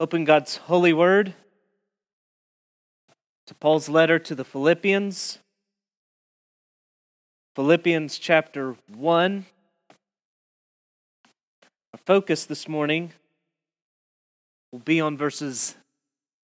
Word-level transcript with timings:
Open 0.00 0.24
God's 0.24 0.58
holy 0.58 0.92
word 0.92 1.34
to 3.48 3.54
Paul's 3.56 3.88
letter 3.88 4.20
to 4.20 4.36
the 4.36 4.44
Philippians. 4.44 5.40
Philippians 7.56 8.16
chapter 8.16 8.76
1. 8.94 9.44
Our 11.92 11.98
focus 12.06 12.44
this 12.44 12.68
morning 12.68 13.10
will 14.70 14.78
be 14.78 15.00
on 15.00 15.16
verses 15.16 15.74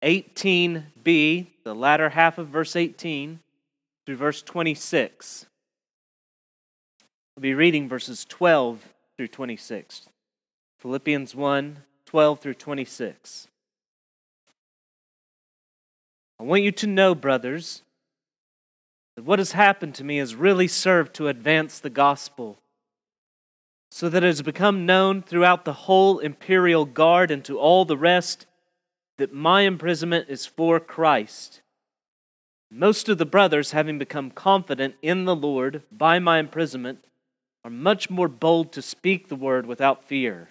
18b, 0.03 1.47
the 1.65 1.75
latter 1.75 2.09
half 2.09 2.39
of 2.39 2.49
verse 2.49 2.75
18, 2.75 3.41
through 4.07 4.17
verse 4.17 4.41
26. 4.41 5.45
We'll 7.37 7.43
be 7.43 7.53
reading 7.53 7.91
verses 7.91 8.25
12 8.25 8.89
through 9.19 9.29
26. 9.29 10.09
Philippians 10.81 11.35
1 11.35 11.77
12 12.15 12.39
through 12.39 12.55
26. 12.55 13.49
I 16.39 16.45
want 16.45 16.63
you 16.63 16.71
to 16.71 16.87
know, 16.87 17.13
brothers, 17.13 17.83
that 19.17 19.25
what 19.25 19.41
has 19.41 19.51
happened 19.51 19.97
to 19.97 20.05
me 20.05 20.19
has 20.19 20.37
really 20.37 20.69
served 20.69 21.13
to 21.15 21.27
advance 21.27 21.81
the 21.81 21.91
gospel, 21.91 22.61
so 23.91 24.09
that 24.09 24.23
it 24.23 24.29
has 24.29 24.43
become 24.43 24.87
known 24.87 25.23
throughout 25.23 25.65
the 25.65 25.73
whole 25.73 26.21
imperial 26.21 26.85
guard 26.85 27.33
and 27.33 27.45
to 27.47 27.59
all 27.59 27.85
the 27.85 27.99
rest 27.99 28.47
that 29.19 29.35
my 29.35 29.63
imprisonment 29.63 30.29
is 30.29 30.47
for 30.47 30.79
Christ. 30.79 31.63
Most 32.71 33.09
of 33.09 33.19
the 33.19 33.27
brothers, 33.27 33.73
having 33.73 33.99
become 33.99 34.31
confident 34.31 34.95
in 35.03 35.25
the 35.25 35.35
Lord 35.35 35.83
by 35.91 36.21
my 36.21 36.39
imprisonment, 36.39 37.05
are 37.65 37.73
much 37.73 38.09
more 38.09 38.29
bold 38.29 38.73
to 38.75 38.83
speak 38.83 39.27
the 39.27 39.35
word 39.35 39.67
without 39.67 40.05
fear. 40.05 40.51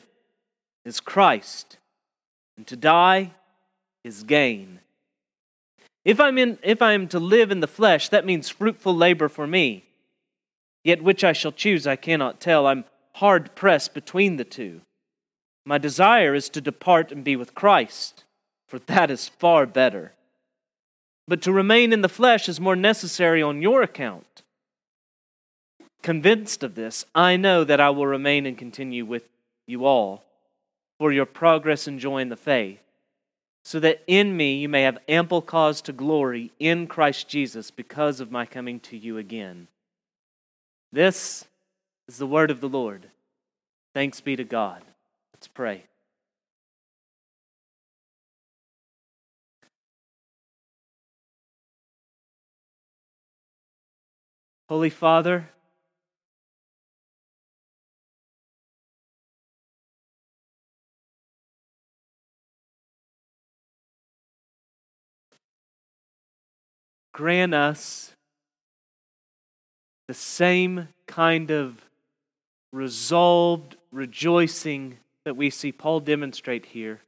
is 0.85 0.99
Christ, 0.99 1.77
and 2.57 2.65
to 2.67 2.75
die 2.75 3.31
is 4.03 4.23
gain. 4.23 4.79
If 6.03 6.19
I'm 6.19 6.37
in, 6.37 6.57
if 6.63 6.81
I 6.81 6.93
am 6.93 7.07
to 7.09 7.19
live 7.19 7.51
in 7.51 7.59
the 7.59 7.67
flesh, 7.67 8.09
that 8.09 8.25
means 8.25 8.49
fruitful 8.49 8.95
labor 8.95 9.29
for 9.29 9.45
me. 9.45 9.85
Yet 10.83 11.03
which 11.03 11.23
I 11.23 11.33
shall 11.33 11.51
choose, 11.51 11.85
I 11.85 11.95
cannot 11.95 12.39
tell. 12.39 12.65
I'm 12.65 12.85
hard 13.15 13.55
pressed 13.55 13.93
between 13.93 14.37
the 14.37 14.43
two. 14.43 14.81
My 15.63 15.77
desire 15.77 16.33
is 16.33 16.49
to 16.49 16.61
depart 16.61 17.11
and 17.11 17.23
be 17.23 17.35
with 17.35 17.53
Christ, 17.53 18.23
for 18.67 18.79
that 18.79 19.11
is 19.11 19.29
far 19.29 19.67
better. 19.67 20.13
But 21.27 21.43
to 21.43 21.53
remain 21.53 21.93
in 21.93 22.01
the 22.01 22.09
flesh 22.09 22.49
is 22.49 22.59
more 22.59 22.75
necessary 22.75 23.43
on 23.43 23.61
your 23.61 23.83
account. 23.83 24.41
Convinced 26.01 26.63
of 26.63 26.73
this, 26.73 27.05
I 27.13 27.37
know 27.37 27.63
that 27.63 27.79
I 27.79 27.91
will 27.91 28.07
remain 28.07 28.47
and 28.47 28.57
continue 28.57 29.05
with 29.05 29.29
you 29.67 29.85
all 29.85 30.23
for 31.01 31.11
your 31.11 31.25
progress 31.25 31.87
in 31.87 31.97
joy 31.97 32.19
in 32.19 32.29
the 32.29 32.35
faith, 32.35 32.79
so 33.63 33.79
that 33.79 34.03
in 34.05 34.37
me 34.37 34.53
you 34.57 34.69
may 34.69 34.83
have 34.83 34.99
ample 35.09 35.41
cause 35.41 35.81
to 35.81 35.91
glory 35.91 36.51
in 36.59 36.85
Christ 36.85 37.27
Jesus 37.27 37.71
because 37.71 38.19
of 38.19 38.29
my 38.29 38.45
coming 38.45 38.79
to 38.81 38.95
you 38.95 39.17
again. 39.17 39.67
This 40.93 41.45
is 42.07 42.19
the 42.19 42.27
word 42.27 42.51
of 42.51 42.61
the 42.61 42.69
Lord. 42.69 43.07
Thanks 43.95 44.21
be 44.21 44.35
to 44.35 44.43
God. 44.43 44.83
Let's 45.33 45.47
pray. 45.47 45.85
Holy 54.69 54.91
Father, 54.91 55.49
grant 67.21 67.53
us 67.53 68.15
the 70.07 70.13
same 70.15 70.87
kind 71.05 71.51
of 71.51 71.85
resolved 72.73 73.75
rejoicing 73.91 74.97
that 75.23 75.37
we 75.37 75.51
see 75.51 75.71
Paul 75.71 75.99
demonstrate 75.99 76.65
here. 76.65 76.99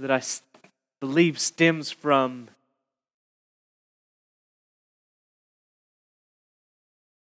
That 0.00 0.10
I 0.10 0.20
believe 1.00 1.38
stems 1.38 1.92
from 1.92 2.48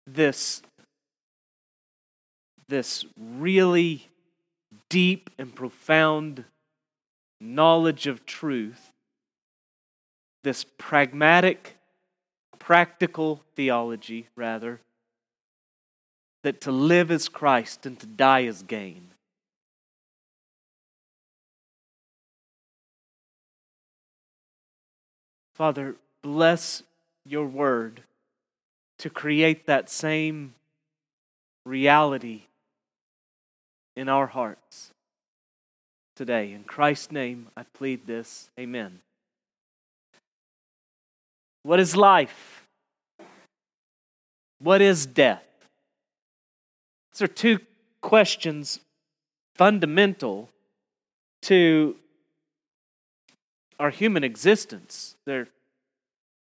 this, 0.06 0.62
this 2.68 3.04
really 3.20 4.06
deep 4.88 5.28
and 5.36 5.54
profound 5.54 6.46
knowledge 7.38 8.06
of 8.06 8.24
truth 8.24 8.91
this 10.42 10.64
pragmatic, 10.78 11.76
practical 12.58 13.42
theology, 13.54 14.28
rather, 14.36 14.80
that 16.42 16.60
to 16.62 16.72
live 16.72 17.10
is 17.10 17.28
Christ 17.28 17.86
and 17.86 17.98
to 18.00 18.06
die 18.06 18.40
is 18.40 18.62
gain. 18.62 19.08
Father, 25.54 25.96
bless 26.22 26.82
your 27.24 27.46
word 27.46 28.02
to 28.98 29.10
create 29.10 29.66
that 29.66 29.90
same 29.90 30.54
reality 31.64 32.42
in 33.94 34.08
our 34.08 34.26
hearts 34.26 34.90
today. 36.16 36.52
In 36.52 36.64
Christ's 36.64 37.12
name, 37.12 37.48
I 37.56 37.64
plead 37.74 38.06
this. 38.06 38.50
Amen. 38.58 39.00
What 41.62 41.78
is 41.80 41.96
life? 41.96 42.66
What 44.58 44.80
is 44.80 45.06
death? 45.06 45.44
These 47.12 47.22
are 47.22 47.28
two 47.28 47.58
questions 48.00 48.80
fundamental 49.54 50.48
to 51.42 51.96
our 53.78 53.90
human 53.90 54.24
existence. 54.24 55.16
They're, 55.26 55.48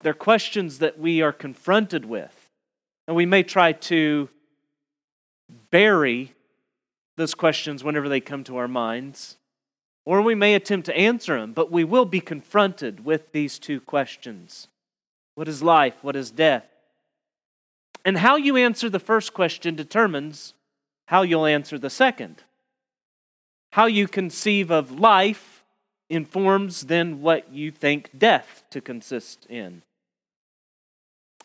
they're 0.01 0.13
questions 0.13 0.79
that 0.79 0.99
we 0.99 1.21
are 1.21 1.31
confronted 1.31 2.05
with. 2.05 2.49
And 3.07 3.15
we 3.15 3.25
may 3.25 3.43
try 3.43 3.71
to 3.71 4.29
bury 5.71 6.33
those 7.17 7.33
questions 7.33 7.83
whenever 7.83 8.09
they 8.09 8.19
come 8.19 8.43
to 8.45 8.57
our 8.57 8.67
minds, 8.67 9.37
or 10.05 10.21
we 10.21 10.35
may 10.35 10.55
attempt 10.55 10.85
to 10.85 10.97
answer 10.97 11.39
them, 11.39 11.53
but 11.53 11.71
we 11.71 11.83
will 11.83 12.05
be 12.05 12.21
confronted 12.21 13.03
with 13.05 13.31
these 13.31 13.59
two 13.59 13.81
questions. 13.81 14.67
What 15.39 15.47
is 15.47 15.63
life? 15.63 15.93
What 16.01 16.17
is 16.17 16.31
death? 16.31 16.65
And 18.03 18.17
how 18.17 18.35
you 18.35 18.57
answer 18.57 18.89
the 18.89 18.99
first 18.99 19.33
question 19.33 19.73
determines 19.73 20.53
how 21.05 21.21
you'll 21.21 21.45
answer 21.45 21.79
the 21.79 21.89
second. 21.89 22.43
How 23.71 23.85
you 23.85 24.09
conceive 24.09 24.69
of 24.69 24.99
life 24.99 25.63
informs 26.09 26.87
then 26.87 27.21
what 27.21 27.53
you 27.53 27.71
think 27.71 28.09
death 28.17 28.63
to 28.71 28.81
consist 28.81 29.45
in. 29.45 29.81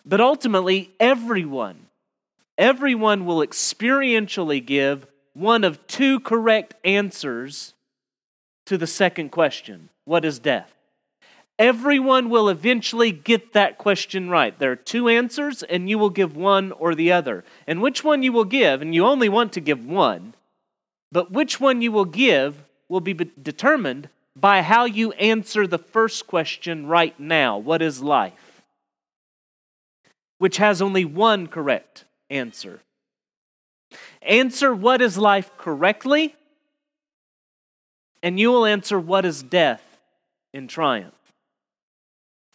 But 0.05 0.21
ultimately, 0.21 0.91
everyone, 0.99 1.87
everyone 2.59 3.25
will 3.25 3.47
experientially 3.47 4.67
give 4.67 5.07
one 5.35 5.63
of 5.63 5.87
two 5.87 6.19
correct 6.19 6.75
answers 6.85 7.75
to 8.67 8.77
the 8.77 8.89
second 8.89 9.29
question 9.31 9.89
What 10.05 10.25
is 10.25 10.41
death? 10.41 10.74
Everyone 11.59 12.31
will 12.31 12.49
eventually 12.49 13.13
get 13.13 13.53
that 13.53 13.79
question 13.79 14.29
right. 14.29 14.59
There 14.59 14.73
are 14.73 14.77
two 14.77 15.09
answers, 15.09 15.63
and 15.63 15.89
you 15.89 15.99
will 15.99 16.11
give 16.11 16.37
one 16.37 16.73
or 16.73 16.95
the 16.95 17.13
other. 17.13 17.45
And 17.67 17.81
which 17.81 18.03
one 18.03 18.23
you 18.25 18.33
will 18.33 18.45
give, 18.45 18.83
and 18.83 18.95
you 18.95 19.07
only 19.07 19.29
want 19.29 19.53
to 19.53 19.61
give 19.61 19.85
one, 19.87 20.35
but 21.13 21.31
which 21.31 21.61
one 21.61 21.81
you 21.81 21.93
will 21.93 22.07
give 22.07 22.65
will 22.89 23.01
be 23.01 23.15
determined 23.15 24.09
by 24.35 24.63
how 24.63 24.85
you 24.85 25.13
answer 25.13 25.65
the 25.67 25.79
first 25.79 26.27
question 26.27 26.87
right 26.87 27.19
now 27.21 27.57
What 27.57 27.83
is 27.83 28.03
life? 28.03 28.63
Which 30.39 30.57
has 30.57 30.83
only 30.83 31.05
one 31.05 31.47
correct 31.47 32.05
answer. 32.31 32.81
Answer 34.23 34.75
what 34.75 35.01
is 35.01 35.17
life 35.17 35.57
correctly, 35.57 36.35
and 38.25 38.41
you 38.41 38.51
will 38.51 38.67
answer 38.67 38.99
what 38.99 39.25
is 39.25 39.41
death 39.43 39.83
in 40.53 40.67
triumph. 40.67 41.15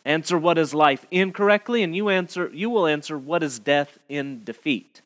Answer 0.06 0.38
what 0.38 0.58
is 0.58 0.74
life 0.74 1.06
incorrectly, 1.12 1.84
and 1.84 1.96
you 1.96 2.10
answer 2.10 2.50
you 2.54 2.70
will 2.70 2.88
answer 2.88 3.18
what 3.18 3.44
is 3.44 3.60
death 3.60 4.00
in 4.08 4.44
defeat. 4.44 5.02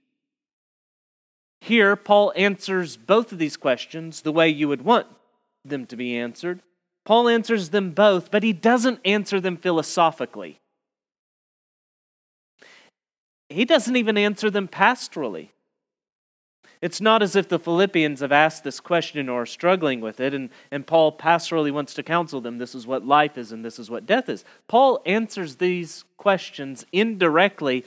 Here, 1.62 1.96
Paul 1.96 2.34
answers 2.36 2.98
both 2.98 3.32
of 3.32 3.38
these 3.38 3.58
questions 3.58 4.22
the 4.22 4.32
way 4.32 4.50
you 4.50 4.68
would 4.68 4.84
want 4.84 5.08
them 5.64 5.86
to 5.88 5.96
be 5.96 6.16
answered. 6.18 6.62
Paul 7.06 7.28
answers 7.28 7.70
them 7.70 7.92
both, 7.92 8.32
but 8.32 8.44
he 8.44 8.54
doesn't 8.54 9.00
answer 9.06 9.40
them 9.40 9.58
philosophically. 9.58 10.60
He 13.50 13.66
doesn't 13.66 13.96
even 13.96 14.18
answer 14.18 14.50
them 14.50 14.68
pastorally. 14.68 15.50
It's 16.84 17.00
not 17.00 17.24
as 17.24 17.38
if 17.38 17.48
the 17.48 17.60
Philippians 17.60 18.20
have 18.20 18.34
asked 18.34 18.66
this 18.66 18.82
question 18.82 19.30
or 19.30 19.44
are 19.44 19.46
struggling 19.46 20.02
with 20.02 20.20
it, 20.20 20.34
and, 20.34 20.50
and 20.70 20.86
Paul 20.86 21.18
pastorally 21.18 21.72
wants 21.72 21.94
to 21.94 22.04
counsel 22.04 22.42
them 22.42 22.58
this 22.58 22.76
is 22.76 22.86
what 22.86 23.06
life 23.06 23.38
is 23.38 23.54
and 23.54 23.64
this 23.64 23.80
is 23.80 23.90
what 23.90 24.06
death 24.06 24.28
is. 24.28 24.44
Paul 24.68 25.02
answers 25.06 25.56
these 25.56 26.04
questions 26.18 26.86
indirectly, 26.92 27.86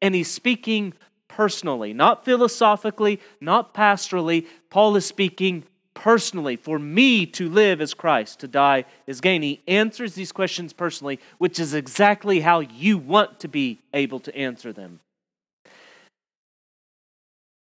and 0.00 0.12
he's 0.12 0.28
speaking 0.28 0.92
personally, 1.28 1.92
not 1.92 2.24
philosophically, 2.24 3.20
not 3.40 3.74
pastorally. 3.74 4.48
Paul 4.70 4.96
is 4.96 5.06
speaking 5.06 5.62
personally. 5.94 6.56
For 6.56 6.80
me 6.80 7.26
to 7.26 7.48
live 7.48 7.80
as 7.80 7.94
Christ, 7.94 8.40
to 8.40 8.48
die 8.48 8.86
is 9.06 9.20
gain. 9.20 9.42
He 9.42 9.62
answers 9.68 10.14
these 10.14 10.32
questions 10.32 10.72
personally, 10.72 11.20
which 11.38 11.60
is 11.60 11.74
exactly 11.74 12.40
how 12.40 12.58
you 12.58 12.98
want 12.98 13.38
to 13.38 13.46
be 13.46 13.78
able 13.94 14.18
to 14.18 14.36
answer 14.36 14.72
them. 14.72 14.98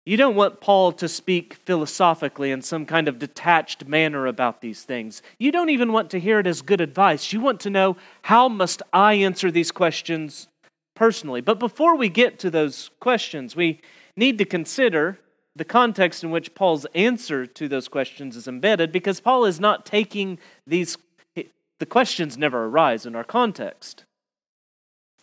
You 0.08 0.16
don't 0.16 0.36
want 0.36 0.62
Paul 0.62 0.92
to 0.92 1.06
speak 1.06 1.52
philosophically 1.52 2.50
in 2.50 2.62
some 2.62 2.86
kind 2.86 3.08
of 3.08 3.18
detached 3.18 3.86
manner 3.86 4.26
about 4.26 4.62
these 4.62 4.82
things. 4.82 5.20
You 5.38 5.52
don't 5.52 5.68
even 5.68 5.92
want 5.92 6.08
to 6.12 6.18
hear 6.18 6.38
it 6.38 6.46
as 6.46 6.62
good 6.62 6.80
advice. 6.80 7.30
You 7.30 7.42
want 7.42 7.60
to 7.60 7.68
know 7.68 7.98
how 8.22 8.48
must 8.48 8.80
I 8.90 9.12
answer 9.12 9.50
these 9.50 9.70
questions 9.70 10.48
personally. 10.96 11.42
But 11.42 11.58
before 11.58 11.94
we 11.94 12.08
get 12.08 12.38
to 12.38 12.48
those 12.48 12.88
questions, 13.00 13.54
we 13.54 13.82
need 14.16 14.38
to 14.38 14.46
consider 14.46 15.18
the 15.54 15.66
context 15.66 16.24
in 16.24 16.30
which 16.30 16.54
Paul's 16.54 16.86
answer 16.94 17.44
to 17.44 17.68
those 17.68 17.88
questions 17.88 18.34
is 18.34 18.48
embedded 18.48 18.90
because 18.90 19.20
Paul 19.20 19.44
is 19.44 19.60
not 19.60 19.84
taking 19.84 20.38
these 20.66 20.96
the 21.34 21.86
questions 21.86 22.38
never 22.38 22.64
arise 22.64 23.04
in 23.04 23.14
our 23.14 23.24
context. 23.24 24.06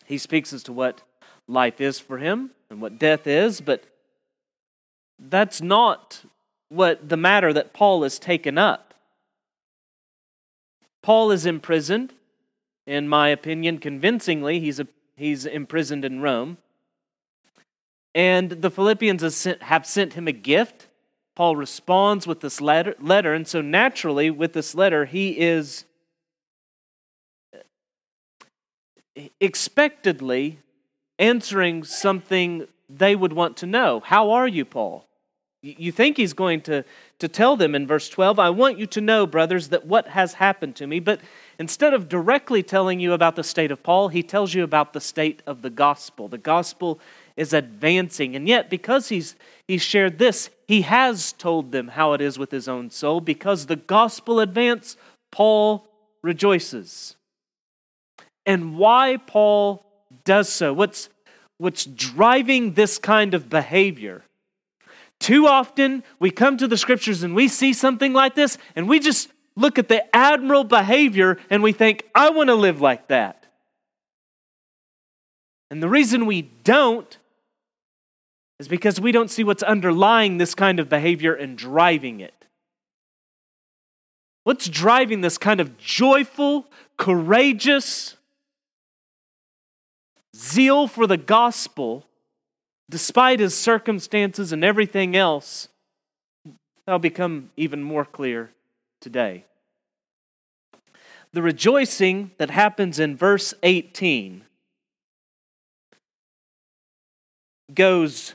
He 0.04 0.16
speaks 0.16 0.52
as 0.52 0.62
to 0.62 0.72
what 0.72 1.02
life 1.48 1.80
is 1.80 1.98
for 1.98 2.18
him 2.18 2.52
and 2.70 2.80
what 2.80 3.00
death 3.00 3.26
is, 3.26 3.60
but 3.60 3.82
that's 5.18 5.60
not 5.60 6.24
what 6.68 7.08
the 7.08 7.16
matter 7.16 7.52
that 7.52 7.72
Paul 7.72 8.02
has 8.02 8.18
taken 8.18 8.58
up. 8.58 8.94
Paul 11.02 11.30
is 11.30 11.46
imprisoned, 11.46 12.14
in 12.86 13.08
my 13.08 13.28
opinion, 13.28 13.78
convincingly. 13.78 14.58
He's, 14.58 14.80
a, 14.80 14.88
he's 15.16 15.46
imprisoned 15.46 16.04
in 16.04 16.20
Rome. 16.20 16.58
And 18.14 18.50
the 18.50 18.70
Philippians 18.70 19.44
have 19.60 19.86
sent 19.86 20.14
him 20.14 20.26
a 20.26 20.32
gift. 20.32 20.88
Paul 21.34 21.54
responds 21.54 22.26
with 22.26 22.40
this 22.40 22.60
letter, 22.60 22.94
letter, 22.98 23.34
and 23.34 23.46
so 23.46 23.60
naturally, 23.60 24.30
with 24.30 24.52
this 24.54 24.74
letter, 24.74 25.04
he 25.04 25.38
is 25.38 25.84
expectedly 29.40 30.58
answering 31.18 31.84
something 31.84 32.66
they 32.88 33.14
would 33.14 33.32
want 33.32 33.56
to 33.58 33.66
know. 33.66 34.00
How 34.00 34.30
are 34.30 34.48
you, 34.48 34.64
Paul? 34.64 35.05
You 35.66 35.90
think 35.90 36.16
he's 36.16 36.32
going 36.32 36.60
to, 36.62 36.84
to 37.18 37.28
tell 37.28 37.56
them 37.56 37.74
in 37.74 37.86
verse 37.86 38.08
12, 38.08 38.38
I 38.38 38.50
want 38.50 38.78
you 38.78 38.86
to 38.86 39.00
know, 39.00 39.26
brothers, 39.26 39.68
that 39.70 39.84
what 39.84 40.08
has 40.08 40.34
happened 40.34 40.76
to 40.76 40.86
me. 40.86 41.00
But 41.00 41.20
instead 41.58 41.92
of 41.92 42.08
directly 42.08 42.62
telling 42.62 43.00
you 43.00 43.12
about 43.12 43.34
the 43.34 43.42
state 43.42 43.72
of 43.72 43.82
Paul, 43.82 44.08
he 44.08 44.22
tells 44.22 44.54
you 44.54 44.62
about 44.62 44.92
the 44.92 45.00
state 45.00 45.42
of 45.46 45.62
the 45.62 45.70
gospel. 45.70 46.28
The 46.28 46.38
gospel 46.38 47.00
is 47.36 47.52
advancing. 47.52 48.36
And 48.36 48.46
yet, 48.46 48.70
because 48.70 49.08
he's, 49.08 49.34
he's 49.66 49.82
shared 49.82 50.18
this, 50.18 50.50
he 50.68 50.82
has 50.82 51.32
told 51.32 51.72
them 51.72 51.88
how 51.88 52.12
it 52.12 52.20
is 52.20 52.38
with 52.38 52.52
his 52.52 52.68
own 52.68 52.90
soul. 52.90 53.20
Because 53.20 53.66
the 53.66 53.76
gospel 53.76 54.38
advance, 54.38 54.96
Paul 55.32 55.88
rejoices. 56.22 57.16
And 58.44 58.76
why 58.76 59.16
Paul 59.16 59.84
does 60.24 60.48
so, 60.48 60.72
what's, 60.72 61.08
what's 61.58 61.84
driving 61.84 62.74
this 62.74 62.98
kind 62.98 63.34
of 63.34 63.50
behavior 63.50 64.22
too 65.20 65.46
often, 65.46 66.04
we 66.18 66.30
come 66.30 66.56
to 66.58 66.68
the 66.68 66.76
scriptures 66.76 67.22
and 67.22 67.34
we 67.34 67.48
see 67.48 67.72
something 67.72 68.12
like 68.12 68.34
this, 68.34 68.58
and 68.74 68.88
we 68.88 69.00
just 69.00 69.28
look 69.56 69.78
at 69.78 69.88
the 69.88 70.14
admirable 70.14 70.64
behavior 70.64 71.38
and 71.48 71.62
we 71.62 71.72
think, 71.72 72.04
I 72.14 72.30
want 72.30 72.48
to 72.48 72.54
live 72.54 72.80
like 72.80 73.08
that. 73.08 73.46
And 75.70 75.82
the 75.82 75.88
reason 75.88 76.26
we 76.26 76.42
don't 76.42 77.18
is 78.58 78.68
because 78.68 79.00
we 79.00 79.12
don't 79.12 79.30
see 79.30 79.44
what's 79.44 79.62
underlying 79.62 80.38
this 80.38 80.54
kind 80.54 80.78
of 80.78 80.88
behavior 80.88 81.34
and 81.34 81.58
driving 81.58 82.20
it. 82.20 82.32
What's 84.44 84.68
driving 84.68 85.22
this 85.22 85.38
kind 85.38 85.60
of 85.60 85.76
joyful, 85.76 86.66
courageous 86.96 88.16
zeal 90.36 90.86
for 90.86 91.06
the 91.06 91.16
gospel 91.16 92.05
despite 92.88 93.40
his 93.40 93.56
circumstances 93.56 94.52
and 94.52 94.64
everything 94.64 95.16
else, 95.16 95.68
that'll 96.84 96.98
become 96.98 97.50
even 97.56 97.82
more 97.82 98.04
clear 98.04 98.50
today. 99.00 99.44
The 101.32 101.42
rejoicing 101.42 102.30
that 102.38 102.50
happens 102.50 102.98
in 102.98 103.16
verse 103.16 103.52
18 103.62 104.44
goes 107.74 108.34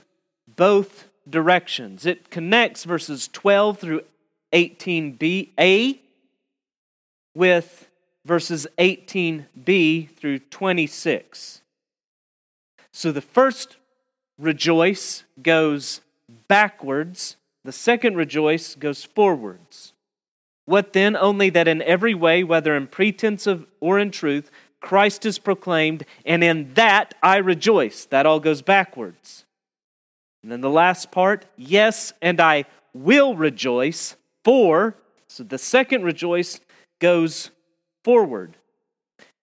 both 0.55 1.07
directions. 1.29 2.05
It 2.05 2.29
connects 2.29 2.83
verses 2.83 3.29
12 3.31 3.79
through 3.79 4.01
18b 4.53 5.99
with 7.33 7.89
verses 8.25 8.67
18b 8.77 10.09
through 10.11 10.39
26. 10.39 11.61
So 12.91 13.11
the 13.11 13.21
first 13.21 13.77
rejoice 14.41 15.23
goes 15.41 16.01
backwards, 16.47 17.37
the 17.63 17.71
second 17.71 18.17
rejoice 18.17 18.75
goes 18.75 19.03
forwards. 19.03 19.93
What 20.65 20.93
then? 20.93 21.15
Only 21.15 21.49
that 21.51 21.67
in 21.67 21.81
every 21.83 22.13
way, 22.13 22.43
whether 22.43 22.75
in 22.75 22.87
pretense 22.87 23.47
of, 23.47 23.65
or 23.79 23.99
in 23.99 24.11
truth, 24.11 24.49
Christ 24.79 25.25
is 25.25 25.37
proclaimed, 25.37 26.05
and 26.25 26.43
in 26.43 26.73
that 26.73 27.13
I 27.21 27.37
rejoice. 27.37 28.05
That 28.05 28.25
all 28.25 28.39
goes 28.39 28.61
backwards. 28.61 29.45
And 30.41 30.51
then 30.51 30.61
the 30.61 30.69
last 30.69 31.11
part, 31.11 31.45
yes, 31.55 32.13
and 32.21 32.41
I 32.41 32.65
will 32.93 33.35
rejoice, 33.35 34.15
for, 34.43 34.95
so 35.27 35.43
the 35.43 35.59
second 35.59 36.03
rejoice 36.03 36.59
goes 36.99 37.51
forward. 38.03 38.57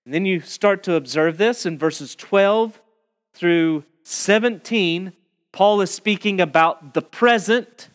And 0.04 0.12
then 0.12 0.24
you 0.24 0.40
start 0.40 0.82
to 0.84 0.94
observe 0.94 1.38
this 1.38 1.64
in 1.64 1.78
verses 1.78 2.16
12 2.16 2.80
through 3.38 3.84
17, 4.02 5.12
Paul 5.52 5.80
is 5.80 5.92
speaking 5.92 6.40
about 6.40 6.92
the 6.92 7.02
present. 7.02 7.88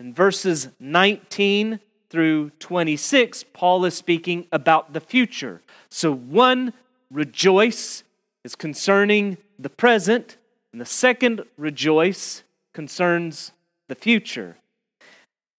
In 0.00 0.14
verses 0.14 0.68
19 0.80 1.78
through 2.08 2.50
26, 2.58 3.44
Paul 3.52 3.84
is 3.84 3.94
speaking 3.94 4.46
about 4.50 4.94
the 4.94 5.00
future. 5.00 5.60
So 5.90 6.10
one 6.14 6.72
rejoice 7.10 8.02
is 8.44 8.54
concerning 8.54 9.36
the 9.58 9.68
present, 9.68 10.38
and 10.72 10.80
the 10.80 10.86
second 10.86 11.42
rejoice 11.58 12.42
concerns 12.72 13.52
the 13.88 13.94
future. 13.94 14.56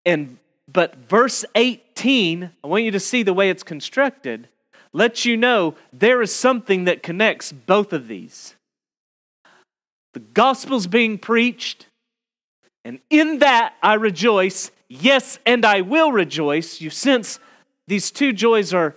And 0.05 0.39
but 0.67 0.95
verse 0.95 1.45
18, 1.55 2.51
I 2.63 2.67
want 2.67 2.83
you 2.83 2.91
to 2.91 2.99
see 2.99 3.23
the 3.23 3.33
way 3.33 3.49
it's 3.49 3.63
constructed, 3.63 4.49
lets 4.91 5.23
you 5.23 5.37
know 5.37 5.75
there 5.93 6.21
is 6.21 6.33
something 6.33 6.85
that 6.85 7.03
connects 7.03 7.51
both 7.51 7.93
of 7.93 8.07
these. 8.07 8.56
The 10.17 10.23
gospel's 10.23 10.87
being 10.87 11.19
preached, 11.19 11.85
and 12.83 12.99
in 13.11 13.37
that 13.37 13.75
I 13.83 13.93
rejoice. 13.93 14.71
Yes, 14.89 15.37
and 15.45 15.63
I 15.63 15.81
will 15.81 16.11
rejoice. 16.11 16.81
You 16.81 16.89
sense 16.89 17.39
these 17.85 18.09
two 18.09 18.33
joys 18.33 18.73
are 18.73 18.95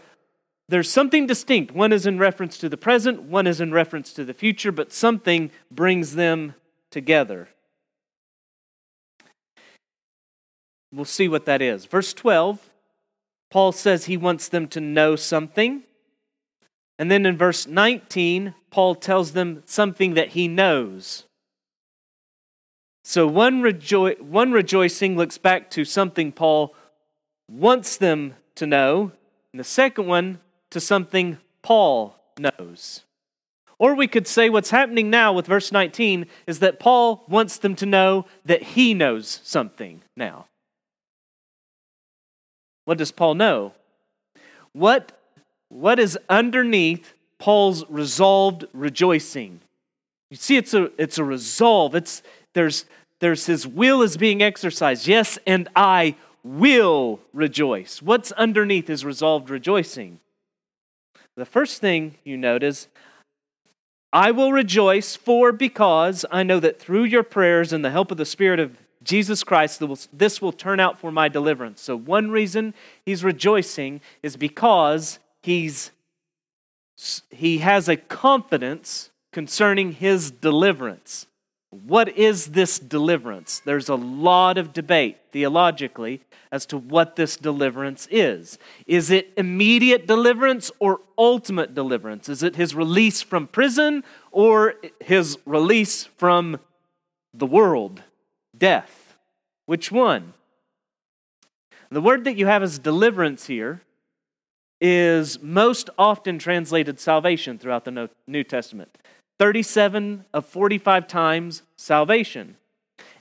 there's 0.71 0.91
something 0.91 1.27
distinct. 1.27 1.75
One 1.75 1.93
is 1.93 2.07
in 2.07 2.17
reference 2.17 2.57
to 2.57 2.71
the 2.71 2.79
present, 2.79 3.25
one 3.25 3.47
is 3.47 3.61
in 3.61 3.71
reference 3.71 4.15
to 4.15 4.25
the 4.25 4.33
future, 4.33 4.73
but 4.73 4.95
something 4.95 5.51
brings 5.71 6.15
them 6.15 6.55
together. 6.91 7.51
We'll 10.91 11.05
see 11.05 11.29
what 11.29 11.45
that 11.45 11.61
is. 11.61 11.85
Verse 11.85 12.15
12, 12.15 12.71
Paul 13.51 13.73
says 13.73 14.07
he 14.07 14.17
wants 14.17 14.49
them 14.49 14.69
to 14.69 14.81
know 14.81 15.17
something. 15.17 15.83
And 17.01 17.11
then 17.11 17.25
in 17.25 17.39
verse 17.39 17.67
19, 17.67 18.53
Paul 18.71 18.95
tells 18.95 19.33
them 19.33 19.63
something 19.65 20.13
that 20.15 20.29
he 20.29 20.49
knows. 20.49 21.25
So 23.05 23.27
one, 23.27 23.63
rejo- 23.63 24.21
one 24.21 24.53
rejoicing 24.53 25.17
looks 25.17 25.39
back 25.39 25.71
to 25.71 25.87
something 25.87 26.31
Paul 26.31 26.75
wants 27.51 27.97
them 27.97 28.35
to 28.57 28.67
know, 28.67 29.13
and 29.51 29.59
the 29.59 29.65
second 29.65 30.09
one 30.09 30.41
to 30.69 30.79
something 30.79 31.39
Paul 31.63 32.17
knows. 32.39 33.05
Or 33.79 33.95
we 33.95 34.07
could 34.07 34.27
say 34.27 34.51
what's 34.51 34.69
happening 34.69 35.09
now 35.09 35.33
with 35.33 35.47
verse 35.47 35.73
19 35.73 36.27
is 36.47 36.59
that 36.59 36.79
Paul 36.79 37.25
wants 37.27 37.57
them 37.57 37.75
to 37.77 37.87
know 37.87 38.27
that 38.45 38.63
he 38.63 38.93
knows 38.93 39.41
something 39.43 40.03
now. 40.19 40.49
What 42.85 42.99
does 42.99 43.11
Paul 43.11 43.37
know? 43.37 43.73
What, 44.75 45.13
what 45.71 45.99
is 45.99 46.19
underneath 46.29 47.15
Paul's 47.39 47.89
resolved 47.89 48.67
rejoicing? 48.75 49.61
You 50.29 50.37
see, 50.37 50.57
it's 50.57 50.75
a, 50.75 50.91
it's 51.01 51.17
a 51.17 51.25
resolve. 51.25 51.95
It's, 51.95 52.23
there's, 52.53 52.85
there's 53.21 53.47
his 53.47 53.67
will 53.67 54.03
is 54.03 54.17
being 54.17 54.43
exercised. 54.43 55.07
Yes, 55.07 55.39
and 55.47 55.69
I 55.75 56.17
will 56.45 57.21
rejoice. 57.33 58.03
What's 58.03 58.33
underneath 58.33 58.89
his 58.89 59.05
resolved 59.05 59.49
rejoicing? 59.49 60.21
The 61.37 61.47
first 61.47 61.81
thing 61.81 62.17
you 62.25 62.37
notice, 62.37 62.89
I 64.13 64.33
will 64.33 64.53
rejoice 64.53 65.17
for 65.17 65.53
because 65.53 66.27
I 66.31 66.43
know 66.43 66.61
that 66.61 66.81
through 66.81 67.05
your 67.05 67.23
prayers 67.23 67.73
and 67.73 67.85
the 67.85 67.91
help 67.91 68.11
of 68.11 68.19
the 68.19 68.25
Spirit 68.25 68.59
of 68.59 68.77
Jesus 69.03 69.45
Christ, 69.45 69.83
this 70.13 70.43
will 70.43 70.53
turn 70.53 70.81
out 70.81 70.99
for 70.99 71.11
my 71.11 71.29
deliverance. 71.29 71.81
So, 71.81 71.97
one 71.97 72.31
reason 72.31 72.75
he's 73.07 73.25
rejoicing 73.25 74.01
is 74.23 74.37
because 74.37 75.19
he's, 75.43 75.91
he 77.31 77.59
has 77.59 77.89
a 77.89 77.97
confidence 77.97 79.11
concerning 79.33 79.93
his 79.93 80.31
deliverance. 80.31 81.27
What 81.71 82.09
is 82.09 82.47
this 82.47 82.79
deliverance? 82.79 83.63
There's 83.65 83.89
a 83.89 83.95
lot 83.95 84.59
of 84.59 84.73
debate 84.73 85.19
theologically 85.31 86.21
as 86.51 86.67
to 86.67 86.79
what 86.79 87.15
this 87.15 87.37
deliverance 87.37 88.09
is. 88.11 88.59
Is 88.89 89.11
it 89.11 89.33
immediate 89.37 90.07
deliverance 90.07 90.73
or 90.81 91.01
ultimate 91.17 91.75
deliverance? 91.75 92.29
Is 92.29 92.43
it 92.43 92.57
his 92.57 92.75
release 92.75 93.23
from 93.23 93.47
prison 93.47 94.03
or 94.33 94.75
his 94.99 95.39
release 95.47 96.05
from 96.05 96.59
the 97.33 97.47
world, 97.47 98.03
death? 98.57 99.15
Which 99.67 99.93
one? 99.93 100.33
The 101.91 102.01
word 102.01 102.25
that 102.25 102.37
you 102.37 102.47
have 102.47 102.65
as 102.65 102.81
deliverance 102.81 103.47
here 103.47 103.83
is 104.81 105.41
most 105.43 105.91
often 105.99 106.39
translated 106.39 106.99
salvation 106.99 107.59
throughout 107.59 107.85
the 107.85 108.11
New 108.27 108.45
Testament. 108.45 108.97
37 109.39 110.25
of 110.35 110.47
45 110.47 111.07
times 111.07 111.63
salvation. 111.77 112.57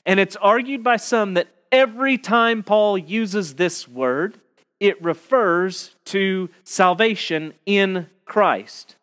And 0.05 0.19
it's 0.19 0.35
argued 0.37 0.83
by 0.83 0.97
some 0.97 1.33
that 1.35 1.47
every 1.71 2.17
time 2.17 2.63
Paul 2.63 2.97
uses 2.97 3.55
this 3.55 3.87
word, 3.87 4.39
it 4.79 5.01
refers 5.03 5.95
to 6.05 6.49
salvation 6.63 7.53
in 7.65 8.07
Christ. 8.25 8.95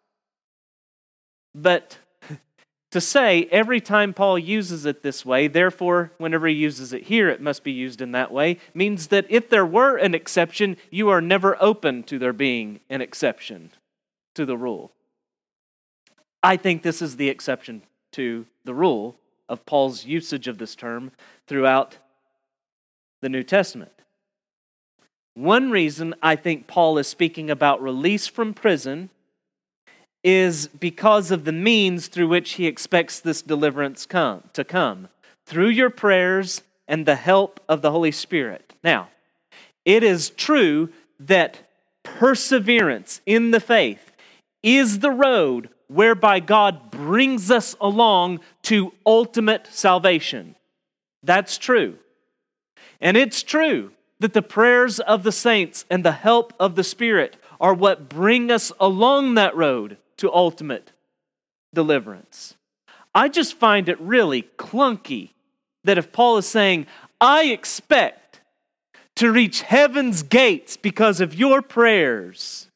But 1.54 1.98
to 2.96 3.00
say 3.02 3.46
every 3.50 3.78
time 3.78 4.14
Paul 4.14 4.38
uses 4.38 4.86
it 4.86 5.02
this 5.02 5.22
way, 5.22 5.48
therefore, 5.48 6.12
whenever 6.16 6.46
he 6.46 6.54
uses 6.54 6.94
it 6.94 7.02
here, 7.02 7.28
it 7.28 7.42
must 7.42 7.62
be 7.62 7.70
used 7.70 8.00
in 8.00 8.12
that 8.12 8.32
way, 8.32 8.56
means 8.72 9.08
that 9.08 9.26
if 9.28 9.50
there 9.50 9.66
were 9.66 9.98
an 9.98 10.14
exception, 10.14 10.78
you 10.90 11.10
are 11.10 11.20
never 11.20 11.62
open 11.62 12.04
to 12.04 12.18
there 12.18 12.32
being 12.32 12.80
an 12.88 13.02
exception 13.02 13.70
to 14.34 14.46
the 14.46 14.56
rule. 14.56 14.92
I 16.42 16.56
think 16.56 16.82
this 16.82 17.02
is 17.02 17.18
the 17.18 17.28
exception 17.28 17.82
to 18.12 18.46
the 18.64 18.72
rule 18.72 19.16
of 19.46 19.66
Paul's 19.66 20.06
usage 20.06 20.48
of 20.48 20.56
this 20.56 20.74
term 20.74 21.12
throughout 21.46 21.98
the 23.20 23.28
New 23.28 23.42
Testament. 23.42 23.92
One 25.34 25.70
reason 25.70 26.14
I 26.22 26.34
think 26.34 26.66
Paul 26.66 26.96
is 26.96 27.06
speaking 27.06 27.50
about 27.50 27.82
release 27.82 28.26
from 28.26 28.54
prison 28.54 29.10
is 30.26 30.66
because 30.66 31.30
of 31.30 31.44
the 31.44 31.52
means 31.52 32.08
through 32.08 32.26
which 32.26 32.54
he 32.54 32.66
expects 32.66 33.20
this 33.20 33.42
deliverance 33.42 34.04
come, 34.06 34.42
to 34.52 34.64
come 34.64 35.06
through 35.46 35.68
your 35.68 35.88
prayers 35.88 36.62
and 36.88 37.06
the 37.06 37.14
help 37.14 37.60
of 37.68 37.80
the 37.80 37.92
Holy 37.92 38.10
Spirit. 38.10 38.74
Now, 38.82 39.08
it 39.84 40.02
is 40.02 40.30
true 40.30 40.88
that 41.20 41.60
perseverance 42.02 43.20
in 43.24 43.52
the 43.52 43.60
faith 43.60 44.10
is 44.64 44.98
the 44.98 45.12
road 45.12 45.68
whereby 45.86 46.40
God 46.40 46.90
brings 46.90 47.48
us 47.48 47.76
along 47.80 48.40
to 48.62 48.92
ultimate 49.06 49.68
salvation. 49.70 50.56
That's 51.22 51.56
true. 51.56 52.00
And 53.00 53.16
it's 53.16 53.44
true 53.44 53.92
that 54.18 54.32
the 54.32 54.42
prayers 54.42 54.98
of 54.98 55.22
the 55.22 55.30
saints 55.30 55.84
and 55.88 56.04
the 56.04 56.10
help 56.10 56.52
of 56.58 56.74
the 56.74 56.82
Spirit 56.82 57.36
are 57.60 57.74
what 57.74 58.08
bring 58.08 58.50
us 58.50 58.72
along 58.80 59.34
that 59.34 59.54
road 59.54 59.98
to 60.18 60.32
ultimate 60.32 60.92
deliverance. 61.74 62.54
I 63.14 63.28
just 63.28 63.54
find 63.54 63.88
it 63.88 64.00
really 64.00 64.42
clunky 64.58 65.30
that 65.84 65.98
if 65.98 66.12
Paul 66.12 66.36
is 66.38 66.46
saying, 66.46 66.86
I 67.20 67.44
expect 67.44 68.40
to 69.16 69.32
reach 69.32 69.62
heaven's 69.62 70.22
gates 70.22 70.76
because 70.76 71.20
of 71.20 71.34
your 71.34 71.62
prayers 71.62 72.68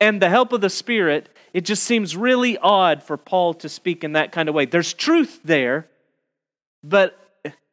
and 0.00 0.20
the 0.20 0.28
help 0.28 0.52
of 0.52 0.60
the 0.60 0.68
Spirit, 0.68 1.30
it 1.54 1.64
just 1.64 1.84
seems 1.84 2.16
really 2.16 2.58
odd 2.58 3.02
for 3.02 3.16
Paul 3.16 3.54
to 3.54 3.68
speak 3.68 4.04
in 4.04 4.12
that 4.12 4.32
kind 4.32 4.48
of 4.48 4.54
way. 4.54 4.66
There's 4.66 4.92
truth 4.92 5.40
there, 5.44 5.88
but 6.82 7.18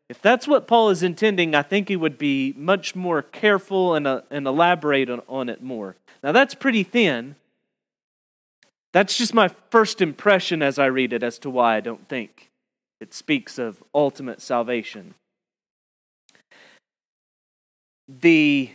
if 0.08 0.22
that's 0.22 0.48
what 0.48 0.68
Paul 0.68 0.90
is 0.90 1.04
intending, 1.04 1.56
I 1.56 1.62
think 1.62 1.90
he 1.90 1.96
would 1.96 2.18
be 2.18 2.54
much 2.58 2.96
more 2.96 3.22
careful 3.22 3.96
and, 3.96 4.06
uh, 4.06 4.22
and 4.30 4.46
elaborate 4.46 5.10
on, 5.10 5.22
on 5.28 5.50
it 5.50 5.64
more. 5.64 5.96
Now, 6.24 6.32
that's 6.32 6.54
pretty 6.54 6.84
thin. 6.84 7.36
That's 8.94 9.18
just 9.18 9.34
my 9.34 9.50
first 9.70 10.02
impression 10.02 10.62
as 10.62 10.78
I 10.78 10.88
read 10.88 11.14
it 11.14 11.24
as 11.24 11.40
to 11.40 11.50
why 11.50 11.78
I 11.78 11.80
don't 11.80 12.08
think 12.08 12.52
it 13.00 13.14
speaks 13.14 13.58
of 13.58 13.82
ultimate 13.96 14.42
salvation. 14.42 15.16
The 18.08 18.72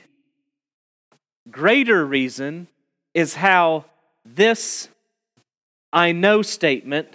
greater 1.51 2.05
reason 2.05 2.69
is 3.15 3.35
how 3.35 3.85
this 4.25 4.89
I 5.93 6.13
know 6.13 6.43
statement, 6.43 7.09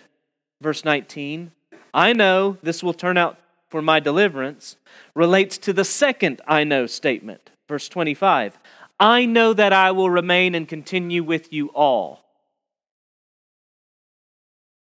verse 0.61 0.85
19, 0.85 1.51
I 1.93 2.13
know 2.13 2.57
this 2.63 2.81
will 2.81 2.93
turn 2.93 3.17
out 3.17 3.37
for 3.69 3.81
my 3.81 3.99
deliverance, 3.99 4.77
relates 5.15 5.57
to 5.59 5.73
the 5.73 5.85
second 5.85 6.41
I 6.47 6.63
know 6.63 6.87
statement, 6.87 7.51
verse 7.67 7.89
25. 7.89 8.57
I 8.99 9.25
know 9.25 9.53
that 9.53 9.73
I 9.73 9.91
will 9.91 10.09
remain 10.09 10.55
and 10.55 10.67
continue 10.67 11.23
with 11.23 11.51
you 11.51 11.67
all. 11.69 12.20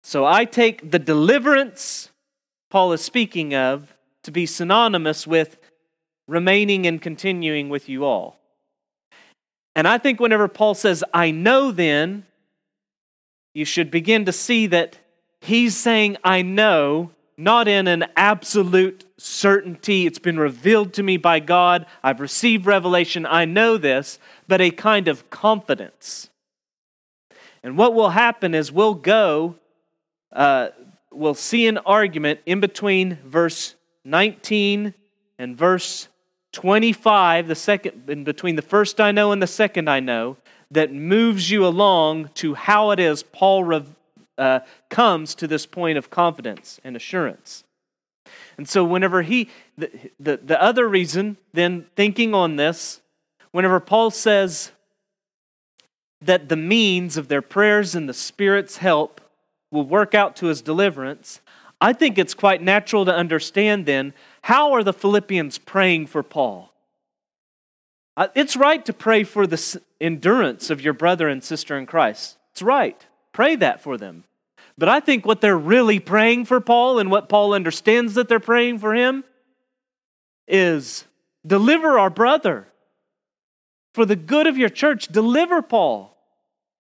So 0.08 0.24
I 0.24 0.46
take 0.46 0.90
the 0.90 0.98
deliverance 0.98 2.08
Paul 2.70 2.94
is 2.94 3.02
speaking 3.02 3.54
of 3.54 3.94
to 4.22 4.30
be 4.30 4.46
synonymous 4.46 5.26
with 5.26 5.58
remaining 6.26 6.86
and 6.86 7.02
continuing 7.02 7.68
with 7.68 7.90
you 7.90 8.06
all. 8.06 8.38
And 9.76 9.86
I 9.86 9.98
think 9.98 10.18
whenever 10.18 10.48
Paul 10.48 10.72
says, 10.72 11.04
I 11.12 11.30
know 11.30 11.70
then, 11.72 12.24
you 13.52 13.66
should 13.66 13.90
begin 13.90 14.24
to 14.24 14.32
see 14.32 14.66
that 14.68 14.96
he's 15.42 15.76
saying, 15.76 16.16
I 16.24 16.40
know, 16.40 17.10
not 17.36 17.68
in 17.68 17.86
an 17.86 18.06
absolute 18.16 19.04
certainty. 19.18 20.06
It's 20.06 20.18
been 20.18 20.38
revealed 20.38 20.94
to 20.94 21.02
me 21.02 21.18
by 21.18 21.38
God. 21.38 21.84
I've 22.02 22.20
received 22.20 22.64
revelation. 22.64 23.26
I 23.26 23.44
know 23.44 23.76
this, 23.76 24.18
but 24.46 24.62
a 24.62 24.70
kind 24.70 25.06
of 25.06 25.28
confidence. 25.28 26.30
And 27.62 27.76
what 27.76 27.92
will 27.92 28.08
happen 28.08 28.54
is 28.54 28.72
we'll 28.72 28.94
go, 28.94 29.56
uh, 30.32 30.68
we'll 31.10 31.34
see 31.34 31.66
an 31.66 31.78
argument 31.78 32.40
in 32.46 32.60
between 32.60 33.18
verse 33.24 33.74
19 34.04 34.94
and 35.38 35.56
verse 35.56 36.08
25, 36.52 37.48
the 37.48 37.54
second, 37.54 38.08
in 38.08 38.24
between 38.24 38.56
the 38.56 38.62
first 38.62 39.00
I 39.00 39.12
know 39.12 39.32
and 39.32 39.42
the 39.42 39.46
second 39.46 39.88
I 39.88 40.00
know, 40.00 40.36
that 40.70 40.92
moves 40.92 41.50
you 41.50 41.66
along 41.66 42.28
to 42.34 42.54
how 42.54 42.90
it 42.90 43.00
is 43.00 43.22
Paul 43.22 43.84
uh, 44.36 44.60
comes 44.88 45.34
to 45.36 45.46
this 45.46 45.66
point 45.66 45.98
of 45.98 46.10
confidence 46.10 46.80
and 46.84 46.96
assurance. 46.96 47.64
And 48.56 48.68
so, 48.68 48.84
whenever 48.84 49.22
he, 49.22 49.48
the, 49.76 49.90
the, 50.18 50.36
the 50.38 50.62
other 50.62 50.88
reason, 50.88 51.36
then 51.52 51.86
thinking 51.96 52.34
on 52.34 52.56
this, 52.56 53.00
whenever 53.52 53.80
Paul 53.80 54.10
says 54.10 54.72
that 56.20 56.48
the 56.48 56.56
means 56.56 57.16
of 57.16 57.28
their 57.28 57.42
prayers 57.42 57.94
and 57.94 58.08
the 58.08 58.14
Spirit's 58.14 58.78
help 58.78 59.20
will 59.70 59.84
work 59.84 60.14
out 60.14 60.36
to 60.36 60.46
his 60.46 60.62
deliverance, 60.62 61.40
I 61.80 61.92
think 61.92 62.18
it's 62.18 62.34
quite 62.34 62.62
natural 62.62 63.04
to 63.04 63.14
understand 63.14 63.86
then 63.86 64.14
how 64.42 64.72
are 64.72 64.82
the 64.82 64.92
Philippians 64.92 65.58
praying 65.58 66.06
for 66.06 66.22
Paul? 66.22 66.72
Uh, 68.16 68.28
it's 68.34 68.56
right 68.56 68.84
to 68.84 68.92
pray 68.92 69.22
for 69.22 69.46
the 69.46 69.80
endurance 70.00 70.70
of 70.70 70.80
your 70.80 70.92
brother 70.92 71.28
and 71.28 71.42
sister 71.44 71.78
in 71.78 71.86
Christ. 71.86 72.36
It's 72.52 72.62
right. 72.62 73.06
Pray 73.32 73.54
that 73.56 73.80
for 73.80 73.96
them. 73.96 74.24
But 74.76 74.88
I 74.88 74.98
think 75.00 75.24
what 75.24 75.40
they're 75.40 75.56
really 75.56 76.00
praying 76.00 76.46
for 76.46 76.60
Paul 76.60 76.98
and 76.98 77.10
what 77.10 77.28
Paul 77.28 77.52
understands 77.52 78.14
that 78.14 78.28
they're 78.28 78.40
praying 78.40 78.78
for 78.78 78.94
him 78.94 79.22
is 80.48 81.04
deliver 81.46 81.98
our 81.98 82.10
brother. 82.10 82.66
For 83.94 84.04
the 84.04 84.16
good 84.16 84.46
of 84.46 84.58
your 84.58 84.68
church, 84.68 85.08
deliver 85.08 85.62
Paul. 85.62 86.16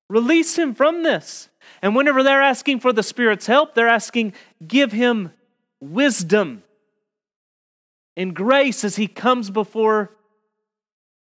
Release 0.08 0.56
him 0.56 0.74
from 0.74 1.02
this. 1.02 1.48
And 1.82 1.94
whenever 1.94 2.22
they're 2.22 2.42
asking 2.42 2.80
for 2.80 2.92
the 2.92 3.02
Spirit's 3.02 3.46
help, 3.46 3.74
they're 3.74 3.88
asking, 3.88 4.32
give 4.66 4.92
him 4.92 5.32
wisdom 5.80 6.62
and 8.16 8.34
grace 8.34 8.84
as 8.84 8.96
he 8.96 9.06
comes 9.06 9.48
before 9.48 10.10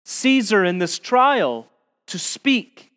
Caesar 0.05 0.65
in 0.65 0.79
this 0.79 0.99
trial 0.99 1.67
to 2.07 2.19
speak. 2.19 2.93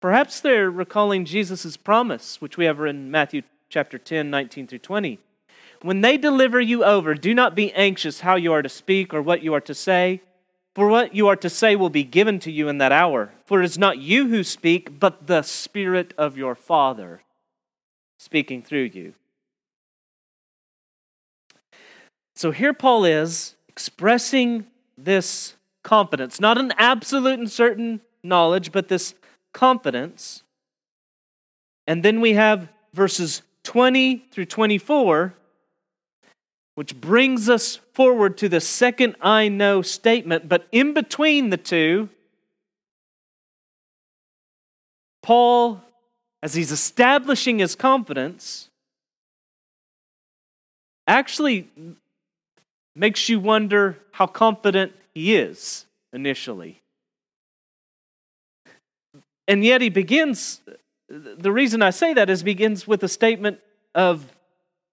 Perhaps 0.00 0.40
they're 0.40 0.70
recalling 0.70 1.24
Jesus' 1.24 1.76
promise, 1.76 2.40
which 2.40 2.56
we 2.56 2.64
have 2.64 2.80
in 2.80 3.10
Matthew 3.10 3.42
chapter 3.68 3.98
10, 3.98 4.30
19 4.30 4.66
through 4.66 4.78
20. 4.78 5.18
When 5.82 6.00
they 6.00 6.16
deliver 6.16 6.60
you 6.60 6.84
over, 6.84 7.14
do 7.14 7.34
not 7.34 7.54
be 7.54 7.72
anxious 7.72 8.20
how 8.20 8.36
you 8.36 8.52
are 8.52 8.62
to 8.62 8.68
speak 8.68 9.12
or 9.12 9.20
what 9.20 9.42
you 9.42 9.52
are 9.54 9.60
to 9.60 9.74
say 9.74 10.22
for 10.74 10.88
what 10.88 11.14
you 11.14 11.28
are 11.28 11.36
to 11.36 11.50
say 11.50 11.76
will 11.76 11.90
be 11.90 12.04
given 12.04 12.38
to 12.40 12.50
you 12.50 12.68
in 12.68 12.78
that 12.78 12.92
hour. 12.92 13.32
For 13.44 13.60
it 13.60 13.64
is 13.64 13.78
not 13.78 13.98
you 13.98 14.28
who 14.28 14.42
speak, 14.42 14.98
but 14.98 15.26
the 15.26 15.42
Spirit 15.42 16.14
of 16.16 16.36
your 16.36 16.54
Father 16.54 17.22
speaking 18.18 18.62
through 18.62 18.90
you. 18.94 19.14
So 22.34 22.50
here 22.50 22.72
Paul 22.72 23.04
is 23.04 23.56
expressing 23.68 24.66
this 24.96 25.54
confidence, 25.82 26.40
not 26.40 26.58
an 26.58 26.72
absolute 26.78 27.38
and 27.38 27.50
certain 27.50 28.00
knowledge, 28.22 28.72
but 28.72 28.88
this 28.88 29.14
confidence. 29.52 30.42
And 31.86 32.02
then 32.02 32.20
we 32.20 32.34
have 32.34 32.68
verses 32.94 33.42
20 33.64 34.24
through 34.30 34.46
24 34.46 35.34
which 36.74 37.00
brings 37.00 37.48
us 37.48 37.76
forward 37.92 38.38
to 38.38 38.48
the 38.48 38.60
second 38.60 39.16
I 39.20 39.48
know 39.48 39.82
statement. 39.82 40.48
But 40.48 40.66
in 40.72 40.94
between 40.94 41.50
the 41.50 41.56
two, 41.56 42.08
Paul, 45.22 45.82
as 46.42 46.54
he's 46.54 46.72
establishing 46.72 47.58
his 47.58 47.74
confidence, 47.74 48.70
actually 51.06 51.68
makes 52.96 53.28
you 53.28 53.38
wonder 53.38 53.98
how 54.12 54.26
confident 54.26 54.92
he 55.14 55.36
is 55.36 55.86
initially. 56.12 56.80
And 59.46 59.64
yet 59.64 59.80
he 59.80 59.88
begins, 59.88 60.60
the 61.08 61.52
reason 61.52 61.82
I 61.82 61.90
say 61.90 62.14
that 62.14 62.30
is 62.30 62.42
begins 62.42 62.86
with 62.86 63.02
a 63.02 63.08
statement 63.08 63.60
of 63.94 64.32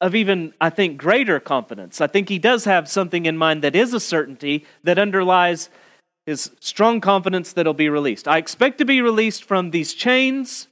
of 0.01 0.15
even, 0.15 0.53
I 0.61 0.69
think, 0.69 0.97
greater 0.97 1.39
confidence. 1.39 1.99
I 1.99 2.07
think 2.07 2.29
he 2.29 2.39
does 2.39 2.65
have 2.65 2.89
something 2.89 3.25
in 3.25 3.37
mind 3.37 3.63
that 3.63 3.75
is 3.75 3.93
a 3.93 3.99
certainty 3.99 4.65
that 4.83 4.97
underlies 4.97 5.69
his 6.25 6.51
strong 6.59 7.01
confidence 7.01 7.53
that 7.53 7.65
he'll 7.65 7.73
be 7.73 7.89
released. 7.89 8.27
I 8.27 8.37
expect 8.37 8.77
to 8.77 8.85
be 8.85 9.01
released 9.01 9.43
from 9.43 9.71
these 9.71 9.93
chains, 9.93 10.67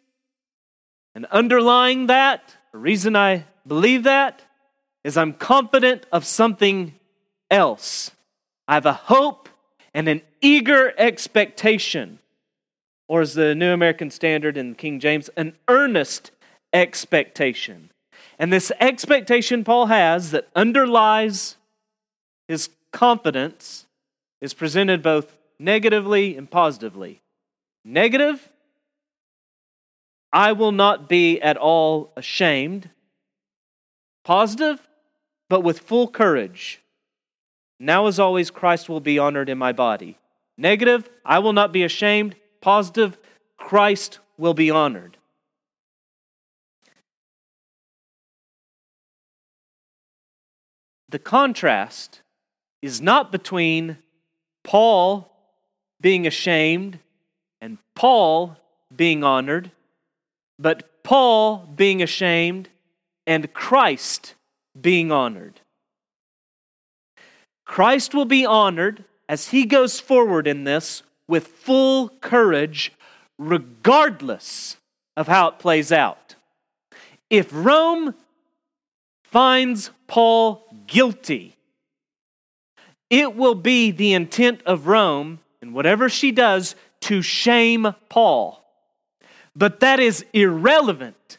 and 1.15 1.25
underlying 1.25 2.07
that, 2.07 2.55
the 2.71 2.77
reason 2.77 3.15
I 3.15 3.45
believe 3.65 4.03
that 4.03 4.41
is 5.03 5.17
I'm 5.17 5.33
confident 5.33 6.05
of 6.11 6.25
something 6.25 6.93
else. 7.49 8.11
I 8.67 8.75
have 8.75 8.85
a 8.85 8.93
hope 8.93 9.49
and 9.93 10.07
an 10.07 10.21
eager 10.41 10.93
expectation, 10.97 12.19
or 13.07 13.21
as 13.21 13.33
the 13.33 13.55
New 13.55 13.71
American 13.71 14.11
Standard 14.11 14.57
in 14.57 14.75
King 14.75 14.99
James, 14.99 15.29
an 15.35 15.55
earnest 15.67 16.31
expectation. 16.71 17.89
And 18.39 18.53
this 18.53 18.71
expectation 18.79 19.63
Paul 19.63 19.87
has 19.87 20.31
that 20.31 20.47
underlies 20.55 21.57
his 22.47 22.69
confidence 22.91 23.85
is 24.41 24.53
presented 24.53 25.01
both 25.01 25.35
negatively 25.59 26.37
and 26.37 26.49
positively. 26.49 27.21
Negative, 27.83 28.49
I 30.31 30.51
will 30.51 30.71
not 30.71 31.09
be 31.09 31.41
at 31.41 31.57
all 31.57 32.11
ashamed. 32.15 32.89
Positive, 34.23 34.87
but 35.49 35.61
with 35.61 35.79
full 35.79 36.07
courage. 36.07 36.81
Now, 37.79 38.07
as 38.07 38.19
always, 38.19 38.51
Christ 38.51 38.89
will 38.89 38.99
be 38.99 39.19
honored 39.19 39.49
in 39.49 39.57
my 39.57 39.71
body. 39.71 40.17
Negative, 40.57 41.09
I 41.25 41.39
will 41.39 41.53
not 41.53 41.71
be 41.71 41.83
ashamed. 41.83 42.35
Positive, 42.61 43.17
Christ 43.57 44.19
will 44.37 44.53
be 44.53 44.69
honored. 44.69 45.16
The 51.09 51.19
contrast 51.19 52.21
is 52.81 53.01
not 53.01 53.31
between 53.31 53.97
Paul 54.63 55.31
being 56.01 56.27
ashamed 56.27 56.99
and 57.61 57.77
Paul 57.95 58.57
being 58.95 59.23
honored, 59.23 59.71
but 60.59 61.03
Paul 61.03 61.69
being 61.75 62.01
ashamed 62.01 62.69
and 63.25 63.53
Christ 63.53 64.35
being 64.79 65.11
honored. 65.11 65.61
Christ 67.65 68.13
will 68.13 68.25
be 68.25 68.45
honored 68.45 69.03
as 69.27 69.49
he 69.49 69.65
goes 69.65 69.99
forward 69.99 70.47
in 70.47 70.63
this 70.63 71.03
with 71.27 71.47
full 71.47 72.09
courage, 72.21 72.93
regardless 73.37 74.77
of 75.17 75.27
how 75.27 75.49
it 75.49 75.59
plays 75.59 75.91
out. 75.91 76.35
If 77.29 77.49
Rome 77.51 78.15
finds 79.23 79.91
Paul 80.07 80.65
guilty, 80.87 81.57
it 83.09 83.35
will 83.35 83.55
be 83.55 83.91
the 83.91 84.13
intent 84.13 84.61
of 84.65 84.87
Rome, 84.87 85.39
and 85.61 85.73
whatever 85.73 86.09
she 86.09 86.31
does, 86.31 86.75
to 87.01 87.21
shame 87.21 87.93
Paul. 88.09 88.63
But 89.55 89.79
that 89.79 89.99
is 89.99 90.25
irrelevant 90.33 91.37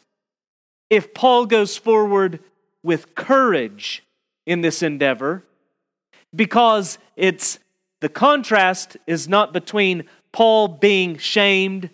if 0.89 1.13
Paul 1.13 1.45
goes 1.45 1.77
forward 1.77 2.39
with 2.83 3.15
courage 3.15 4.03
in 4.45 4.61
this 4.61 4.81
endeavor, 4.81 5.43
because 6.35 6.97
it's 7.15 7.59
the 8.01 8.09
contrast 8.09 8.97
is 9.05 9.27
not 9.27 9.53
between 9.53 10.05
Paul 10.31 10.67
being 10.67 11.17
shamed 11.17 11.89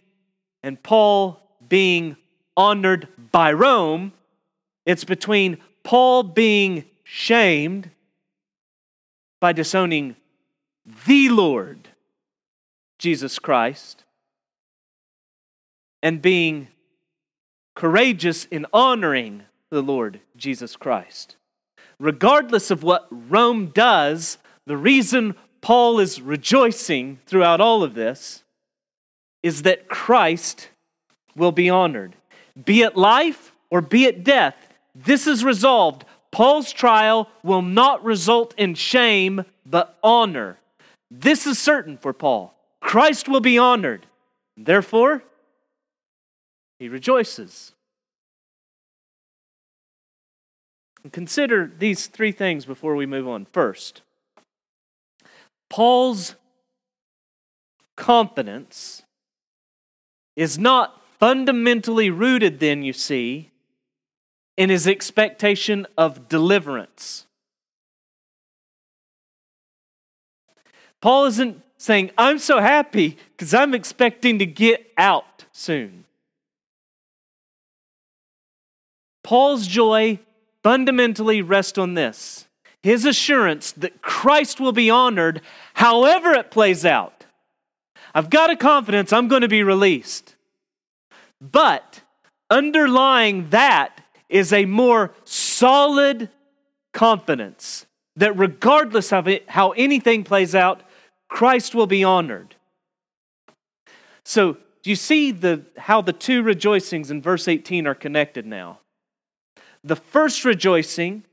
and 0.63 0.81
Paul 0.81 1.41
being 1.67 2.17
honored 2.55 3.07
by 3.31 3.51
Rome. 3.53 4.13
It's 4.85 5.03
between 5.03 5.57
Paul 5.85 6.23
being 6.23 6.83
shamed 7.03 7.91
by 9.39 9.53
disowning 9.53 10.15
the 11.05 11.29
Lord, 11.29 11.87
Jesus 12.97 13.37
Christ, 13.37 14.03
and 16.01 16.21
being 16.21 16.69
courageous 17.75 18.45
in 18.45 18.65
honoring 18.73 19.43
the 19.69 19.81
Lord 19.81 20.19
Jesus 20.35 20.75
Christ. 20.75 21.35
Regardless 21.99 22.71
of 22.71 22.81
what 22.81 23.07
Rome 23.11 23.67
does, 23.67 24.39
the 24.65 24.77
reason 24.77 25.35
Paul 25.61 25.99
is 25.99 26.19
rejoicing 26.19 27.19
throughout 27.27 27.61
all 27.61 27.83
of 27.83 27.93
this 27.93 28.43
is 29.43 29.61
that 29.61 29.87
Christ 29.87 30.69
will 31.35 31.51
be 31.51 31.69
honored. 31.69 32.15
Be 32.65 32.81
it 32.81 32.97
life 32.97 33.51
or 33.69 33.81
be 33.81 34.05
it 34.05 34.23
death, 34.23 34.64
this 34.95 35.27
is 35.27 35.43
resolved. 35.43 36.05
Paul's 36.31 36.71
trial 36.71 37.29
will 37.43 37.61
not 37.61 38.03
result 38.03 38.53
in 38.57 38.73
shame, 38.73 39.45
but 39.65 39.97
honor. 40.01 40.57
This 41.11 41.45
is 41.45 41.59
certain 41.59 41.97
for 41.97 42.13
Paul. 42.13 42.53
Christ 42.79 43.27
will 43.27 43.41
be 43.41 43.57
honored. 43.57 44.05
Therefore, 44.57 45.23
he 46.79 46.87
rejoices. 46.89 47.73
And 51.03 51.11
consider 51.11 51.71
these 51.77 52.07
three 52.07 52.31
things 52.31 52.65
before 52.65 52.95
we 52.95 53.05
move 53.05 53.27
on. 53.27 53.45
First, 53.51 54.01
Paul's 55.69 56.35
confidence 57.95 59.03
is 60.35 60.57
not 60.57 61.01
fundamentally 61.19 62.09
rooted, 62.09 62.59
then, 62.59 62.83
you 62.83 62.91
see, 62.91 63.51
in 64.57 64.69
his 64.69 64.87
expectation 64.87 65.85
of 65.97 66.29
deliverance. 66.29 67.25
Paul 71.01 71.25
isn't 71.25 71.61
saying, 71.77 72.11
I'm 72.17 72.39
so 72.39 72.59
happy 72.59 73.17
because 73.31 73.53
I'm 73.53 73.73
expecting 73.73 74.39
to 74.39 74.45
get 74.45 74.91
out 74.97 75.45
soon. 75.51 76.05
Paul's 79.23 79.67
joy 79.67 80.19
fundamentally 80.63 81.41
rests 81.41 81.77
on 81.77 81.93
this 81.93 82.47
his 82.85 83.03
assurance 83.03 83.71
that 83.71 84.03
Christ 84.03 84.59
will 84.59 84.71
be 84.71 84.91
honored 84.91 85.41
however 85.73 86.33
it 86.33 86.51
plays 86.51 86.85
out. 86.85 87.25
I've 88.13 88.29
got 88.29 88.51
a 88.51 88.55
confidence 88.55 89.11
I'm 89.11 89.27
going 89.27 89.41
to 89.41 89.47
be 89.47 89.63
released. 89.63 90.35
But 91.41 92.01
underlying 92.51 93.49
that 93.49 93.94
is 94.29 94.51
a 94.51 94.65
more 94.65 95.13
solid 95.23 96.29
confidence 96.93 97.85
that 98.15 98.37
regardless 98.37 99.11
of 99.11 99.27
it, 99.27 99.49
how 99.49 99.71
anything 99.71 100.23
plays 100.23 100.55
out, 100.55 100.81
Christ 101.27 101.75
will 101.75 101.87
be 101.87 102.03
honored. 102.03 102.55
So, 104.23 104.57
do 104.83 104.89
you 104.89 104.95
see 104.95 105.31
the, 105.31 105.63
how 105.77 106.01
the 106.01 106.13
two 106.13 106.43
rejoicings 106.43 107.09
in 107.09 107.21
verse 107.21 107.47
18 107.47 107.87
are 107.87 107.95
connected 107.95 108.45
now? 108.45 108.79
The 109.83 109.95
first 109.95 110.45
rejoicing 110.45 111.23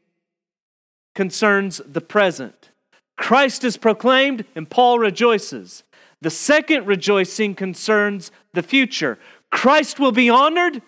concerns 1.14 1.80
the 1.86 2.00
present. 2.00 2.70
Christ 3.16 3.62
is 3.62 3.76
proclaimed 3.76 4.44
and 4.54 4.68
Paul 4.68 4.98
rejoices. 4.98 5.84
The 6.22 6.30
second 6.30 6.86
rejoicing 6.86 7.54
concerns 7.54 8.30
the 8.52 8.62
future. 8.62 9.18
Christ 9.50 10.00
will 10.00 10.12
be 10.12 10.30
honored, 10.30 10.82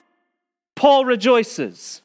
Paul 0.77 1.05
rejoices. 1.05 2.03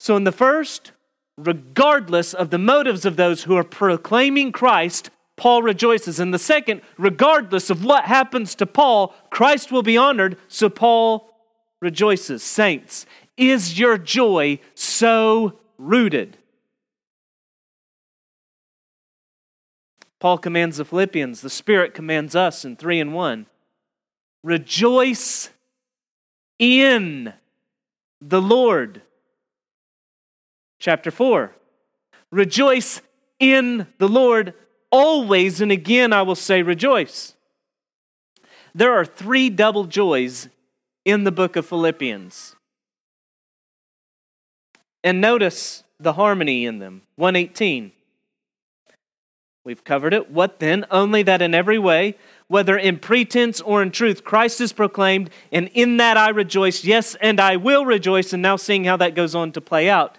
So, 0.00 0.16
in 0.16 0.24
the 0.24 0.32
first, 0.32 0.92
regardless 1.36 2.34
of 2.34 2.50
the 2.50 2.58
motives 2.58 3.04
of 3.04 3.16
those 3.16 3.44
who 3.44 3.56
are 3.56 3.64
proclaiming 3.64 4.52
Christ, 4.52 5.10
Paul 5.36 5.62
rejoices. 5.62 6.20
In 6.20 6.32
the 6.32 6.38
second, 6.38 6.82
regardless 6.98 7.70
of 7.70 7.84
what 7.84 8.04
happens 8.04 8.54
to 8.56 8.66
Paul, 8.66 9.14
Christ 9.30 9.72
will 9.72 9.82
be 9.82 9.96
honored, 9.96 10.36
so 10.48 10.68
Paul 10.68 11.32
rejoices. 11.80 12.42
Saints, 12.42 13.06
is 13.36 13.78
your 13.78 13.96
joy 13.96 14.58
so 14.74 15.58
rooted? 15.78 16.36
Paul 20.18 20.38
commands 20.38 20.78
the 20.78 20.84
Philippians, 20.84 21.40
the 21.40 21.50
Spirit 21.50 21.94
commands 21.94 22.34
us 22.34 22.64
in 22.64 22.74
3 22.74 22.98
and 22.98 23.14
1. 23.14 23.46
Rejoice 24.42 25.50
in 26.58 27.32
the 28.20 28.40
Lord. 28.40 29.02
Chapter 30.78 31.10
4. 31.10 31.54
Rejoice 32.30 33.00
in 33.40 33.86
the 33.98 34.08
Lord 34.08 34.54
always, 34.90 35.60
and 35.60 35.72
again 35.72 36.12
I 36.12 36.22
will 36.22 36.34
say 36.34 36.62
rejoice. 36.62 37.34
There 38.74 38.92
are 38.92 39.04
three 39.04 39.50
double 39.50 39.84
joys 39.84 40.48
in 41.04 41.24
the 41.24 41.32
book 41.32 41.56
of 41.56 41.66
Philippians. 41.66 42.54
And 45.02 45.20
notice 45.20 45.84
the 45.98 46.12
harmony 46.14 46.66
in 46.66 46.78
them. 46.78 47.02
118. 47.16 47.92
We've 49.64 49.84
covered 49.84 50.14
it. 50.14 50.30
What 50.30 50.60
then? 50.60 50.86
Only 50.90 51.22
that 51.24 51.42
in 51.42 51.54
every 51.54 51.78
way, 51.78 52.16
whether 52.48 52.76
in 52.76 52.98
pretense 52.98 53.60
or 53.60 53.82
in 53.82 53.90
truth, 53.90 54.24
Christ 54.24 54.60
is 54.60 54.72
proclaimed, 54.72 55.30
and 55.52 55.70
in 55.74 55.98
that 55.98 56.16
I 56.16 56.30
rejoice. 56.30 56.82
Yes, 56.82 57.14
and 57.20 57.38
I 57.38 57.56
will 57.56 57.84
rejoice. 57.84 58.32
And 58.32 58.42
now 58.42 58.56
seeing 58.56 58.84
how 58.84 58.96
that 58.96 59.14
goes 59.14 59.34
on 59.34 59.52
to 59.52 59.60
play 59.60 59.88
out. 59.88 60.18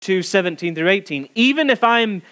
Two 0.00 0.22
seventeen 0.22 0.74
through 0.74 0.88
18. 0.88 1.28
Even 1.34 1.68
if 1.68 1.84
I 1.84 2.00
am 2.00 2.22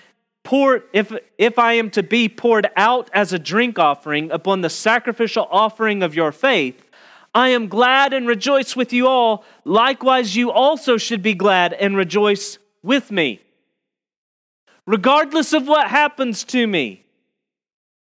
poured, 0.43 0.85
if, 0.93 1.13
if 1.37 1.59
I 1.59 1.75
am 1.75 1.91
to 1.91 2.03
be 2.03 2.29
poured 2.29 2.71
out 2.77 3.11
as 3.13 3.33
a 3.33 3.39
drink 3.39 3.79
offering 3.79 4.31
upon 4.31 4.63
the 4.63 4.71
sacrificial 4.71 5.47
offering 5.51 6.03
of 6.03 6.15
your 6.15 6.33
faith, 6.33 6.89
I 7.35 7.51
am 7.51 7.69
glad 7.69 8.15
and 8.15 8.27
rejoice 8.27 8.75
with 8.75 8.93
you 8.93 9.07
all. 9.07 9.45
Likewise, 9.65 10.35
you 10.37 10.51
also 10.51 10.97
should 10.97 11.23
be 11.23 11.35
glad 11.35 11.75
and 11.75 11.97
rejoice 11.97 12.59
with 12.83 13.11
me. 13.11 13.43
Regardless 14.89 15.53
of 15.53 15.69
what 15.69 15.89
happens 15.89 16.45
to 16.45 16.67
me, 16.67 17.05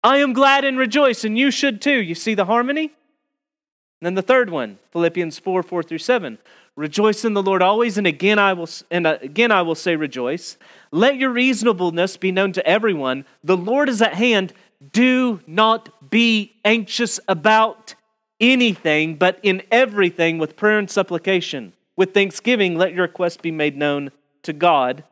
I 0.05 0.19
am 0.19 0.33
glad 0.33 0.65
and 0.65 0.79
rejoice, 0.79 1.25
and 1.25 1.37
you 1.37 1.51
should 1.51 1.83
too. 1.83 2.01
You 2.01 2.15
see 2.15 2.35
the 2.35 2.45
harmony? 2.45 2.85
And 2.85 4.07
then 4.07 4.15
the 4.15 4.23
third 4.23 4.49
one, 4.49 4.79
Philippians 4.93 5.41
4 5.41 5.65
4 5.65 5.83
through 5.83 5.99
7. 5.99 6.39
Rejoice 6.77 7.25
in 7.25 7.35
the 7.35 7.43
Lord 7.43 7.63
always, 7.63 7.99
and 7.99 8.07
again 8.07 8.39
I 8.39 8.53
will 8.53 8.69
and 8.93 9.09
again 9.09 9.51
I 9.51 9.63
will 9.63 9.75
say 9.75 9.97
rejoice. 9.97 10.57
Let 10.93 11.17
your 11.17 11.31
reasonableness 11.31 12.17
be 12.17 12.31
known 12.31 12.53
to 12.53 12.65
everyone. 12.65 13.25
The 13.43 13.57
Lord 13.57 13.89
is 13.89 14.01
at 14.01 14.15
hand. 14.15 14.53
Do 14.93 15.41
not 15.49 16.11
be 16.11 16.55
anxious 16.65 17.19
about 17.27 17.97
anything, 18.39 19.17
but 19.17 19.41
in 19.43 19.65
everything 19.73 20.39
with 20.39 20.55
prayer 20.55 20.79
and 20.79 20.89
supplication. 20.89 21.73
With 21.97 22.15
thanksgiving, 22.15 22.79
let 22.79 22.95
your 22.95 23.03
request 23.03 23.43
be 23.43 23.51
made 23.51 23.77
known 23.77 24.13
to 24.45 24.53
God. 24.53 25.03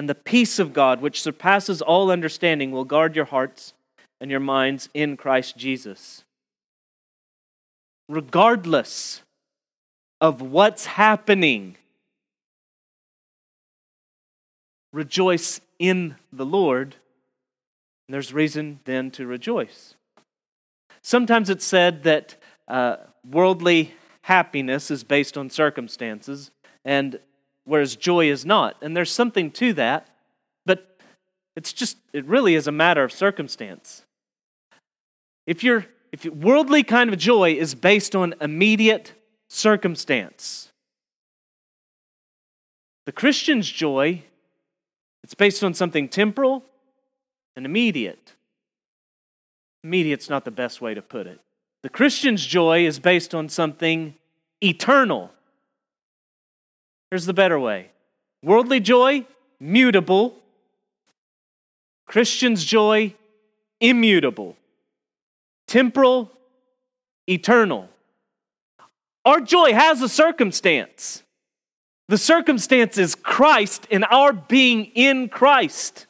And 0.00 0.08
the 0.08 0.14
peace 0.14 0.58
of 0.58 0.72
God, 0.72 1.02
which 1.02 1.20
surpasses 1.20 1.82
all 1.82 2.10
understanding, 2.10 2.70
will 2.70 2.86
guard 2.86 3.14
your 3.14 3.26
hearts 3.26 3.74
and 4.18 4.30
your 4.30 4.40
minds 4.40 4.88
in 4.94 5.14
Christ 5.14 5.58
Jesus. 5.58 6.24
Regardless 8.08 9.20
of 10.18 10.40
what's 10.40 10.86
happening. 10.86 11.76
Rejoice 14.90 15.60
in 15.78 16.16
the 16.32 16.46
Lord. 16.46 16.96
And 18.08 18.14
there's 18.14 18.32
reason 18.32 18.80
then 18.86 19.10
to 19.10 19.26
rejoice. 19.26 19.96
Sometimes 21.02 21.50
it's 21.50 21.66
said 21.66 22.04
that 22.04 22.36
uh, 22.66 22.96
worldly 23.30 23.92
happiness 24.22 24.90
is 24.90 25.04
based 25.04 25.36
on 25.36 25.50
circumstances, 25.50 26.50
and 26.86 27.20
whereas 27.70 27.94
joy 27.94 28.28
is 28.28 28.44
not. 28.44 28.76
And 28.82 28.96
there's 28.96 29.12
something 29.12 29.52
to 29.52 29.72
that, 29.74 30.08
but 30.66 30.98
it's 31.54 31.72
just, 31.72 31.96
it 32.12 32.24
really 32.24 32.56
is 32.56 32.66
a 32.66 32.72
matter 32.72 33.04
of 33.04 33.12
circumstance. 33.12 34.02
If 35.46 35.62
you're, 35.62 35.86
if 36.10 36.24
worldly 36.26 36.82
kind 36.82 37.08
of 37.12 37.16
joy 37.16 37.52
is 37.52 37.76
based 37.76 38.16
on 38.16 38.34
immediate 38.40 39.12
circumstance. 39.48 40.72
The 43.06 43.12
Christian's 43.12 43.70
joy, 43.70 44.24
it's 45.22 45.34
based 45.34 45.62
on 45.62 45.72
something 45.72 46.08
temporal 46.08 46.64
and 47.54 47.64
immediate. 47.64 48.34
Immediate's 49.84 50.28
not 50.28 50.44
the 50.44 50.50
best 50.50 50.80
way 50.80 50.94
to 50.94 51.02
put 51.02 51.28
it. 51.28 51.40
The 51.84 51.88
Christian's 51.88 52.44
joy 52.44 52.84
is 52.84 52.98
based 52.98 53.32
on 53.32 53.48
something 53.48 54.14
eternal. 54.60 55.30
Here's 57.10 57.26
the 57.26 57.34
better 57.34 57.58
way 57.58 57.90
worldly 58.42 58.80
joy, 58.80 59.26
mutable. 59.58 60.36
Christian's 62.06 62.64
joy, 62.64 63.14
immutable. 63.80 64.56
Temporal, 65.68 66.32
eternal. 67.28 67.88
Our 69.24 69.40
joy 69.40 69.72
has 69.74 70.02
a 70.02 70.08
circumstance. 70.08 71.22
The 72.08 72.18
circumstance 72.18 72.98
is 72.98 73.14
Christ 73.14 73.86
and 73.92 74.04
our 74.10 74.32
being 74.32 74.86
in 74.96 75.28
Christ. 75.28 76.06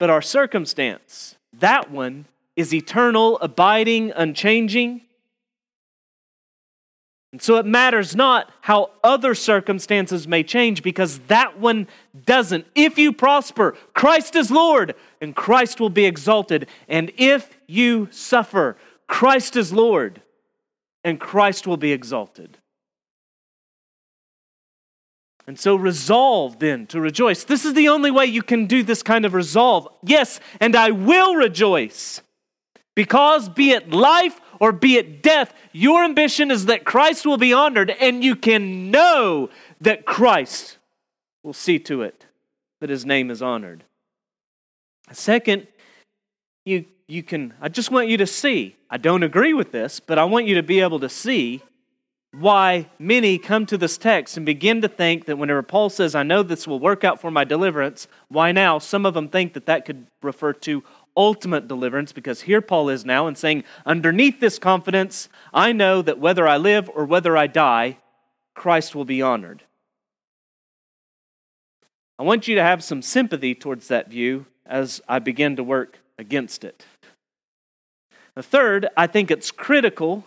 But 0.00 0.10
our 0.10 0.22
circumstance, 0.22 1.36
that 1.60 1.90
one, 1.90 2.26
is 2.56 2.74
eternal, 2.74 3.38
abiding, 3.38 4.10
unchanging. 4.10 5.02
And 7.34 7.42
so 7.42 7.56
it 7.56 7.66
matters 7.66 8.14
not 8.14 8.48
how 8.60 8.92
other 9.02 9.34
circumstances 9.34 10.28
may 10.28 10.44
change 10.44 10.84
because 10.84 11.18
that 11.26 11.58
one 11.58 11.88
doesn't. 12.26 12.64
If 12.76 12.96
you 12.96 13.12
prosper, 13.12 13.76
Christ 13.92 14.36
is 14.36 14.52
Lord 14.52 14.94
and 15.20 15.34
Christ 15.34 15.80
will 15.80 15.90
be 15.90 16.04
exalted. 16.04 16.68
And 16.86 17.10
if 17.16 17.58
you 17.66 18.06
suffer, 18.12 18.76
Christ 19.08 19.56
is 19.56 19.72
Lord 19.72 20.22
and 21.02 21.18
Christ 21.18 21.66
will 21.66 21.76
be 21.76 21.90
exalted. 21.90 22.58
And 25.44 25.58
so 25.58 25.74
resolve 25.74 26.60
then 26.60 26.86
to 26.86 27.00
rejoice. 27.00 27.42
This 27.42 27.64
is 27.64 27.74
the 27.74 27.88
only 27.88 28.12
way 28.12 28.26
you 28.26 28.44
can 28.44 28.66
do 28.66 28.84
this 28.84 29.02
kind 29.02 29.24
of 29.24 29.34
resolve. 29.34 29.88
Yes, 30.04 30.38
and 30.60 30.76
I 30.76 30.92
will 30.92 31.34
rejoice. 31.34 32.22
Because 32.94 33.48
be 33.48 33.72
it 33.72 33.90
life 33.90 34.40
or 34.60 34.72
be 34.72 34.96
it 34.96 35.22
death, 35.22 35.52
your 35.72 36.04
ambition 36.04 36.50
is 36.50 36.66
that 36.66 36.84
Christ 36.84 37.26
will 37.26 37.38
be 37.38 37.52
honored, 37.52 37.90
and 37.90 38.22
you 38.22 38.36
can 38.36 38.90
know 38.90 39.50
that 39.80 40.04
Christ 40.04 40.78
will 41.42 41.52
see 41.52 41.78
to 41.80 42.02
it 42.02 42.26
that 42.80 42.90
his 42.90 43.04
name 43.06 43.30
is 43.30 43.42
honored. 43.42 43.84
Second, 45.12 45.66
you 46.64 46.86
you 47.06 47.22
can, 47.22 47.52
I 47.60 47.68
just 47.68 47.90
want 47.90 48.08
you 48.08 48.16
to 48.18 48.26
see. 48.26 48.76
I 48.88 48.96
don't 48.96 49.22
agree 49.22 49.54
with 49.54 49.72
this, 49.72 50.00
but 50.00 50.18
I 50.18 50.24
want 50.24 50.46
you 50.46 50.54
to 50.54 50.62
be 50.62 50.80
able 50.80 51.00
to 51.00 51.08
see 51.08 51.62
why 52.32 52.88
many 52.98 53.38
come 53.38 53.66
to 53.66 53.78
this 53.78 53.96
text 53.96 54.36
and 54.36 54.44
begin 54.44 54.80
to 54.82 54.88
think 54.88 55.26
that 55.26 55.36
whenever 55.36 55.62
Paul 55.62 55.90
says, 55.90 56.14
I 56.14 56.22
know 56.22 56.42
this 56.42 56.66
will 56.66 56.80
work 56.80 57.04
out 57.04 57.20
for 57.20 57.30
my 57.30 57.44
deliverance, 57.44 58.08
why 58.28 58.52
now? 58.52 58.78
Some 58.78 59.06
of 59.06 59.14
them 59.14 59.28
think 59.28 59.52
that 59.52 59.66
that 59.66 59.84
could 59.84 60.06
refer 60.22 60.52
to 60.52 60.82
ultimate 61.16 61.68
deliverance 61.68 62.12
because 62.12 62.42
here 62.42 62.60
Paul 62.60 62.88
is 62.88 63.04
now 63.04 63.26
and 63.26 63.36
saying, 63.38 63.64
underneath 63.86 64.40
this 64.40 64.58
confidence, 64.58 65.28
I 65.52 65.72
know 65.72 66.02
that 66.02 66.18
whether 66.18 66.46
I 66.46 66.56
live 66.56 66.90
or 66.94 67.04
whether 67.04 67.36
I 67.36 67.46
die, 67.46 67.98
Christ 68.54 68.94
will 68.94 69.04
be 69.04 69.22
honored. 69.22 69.62
I 72.18 72.22
want 72.22 72.46
you 72.46 72.54
to 72.54 72.62
have 72.62 72.84
some 72.84 73.02
sympathy 73.02 73.54
towards 73.54 73.88
that 73.88 74.08
view 74.08 74.46
as 74.66 75.00
I 75.08 75.18
begin 75.18 75.56
to 75.56 75.64
work 75.64 75.98
against 76.18 76.64
it. 76.64 76.84
The 78.34 78.42
third, 78.42 78.88
I 78.96 79.06
think 79.06 79.30
it's 79.30 79.50
critical 79.50 80.24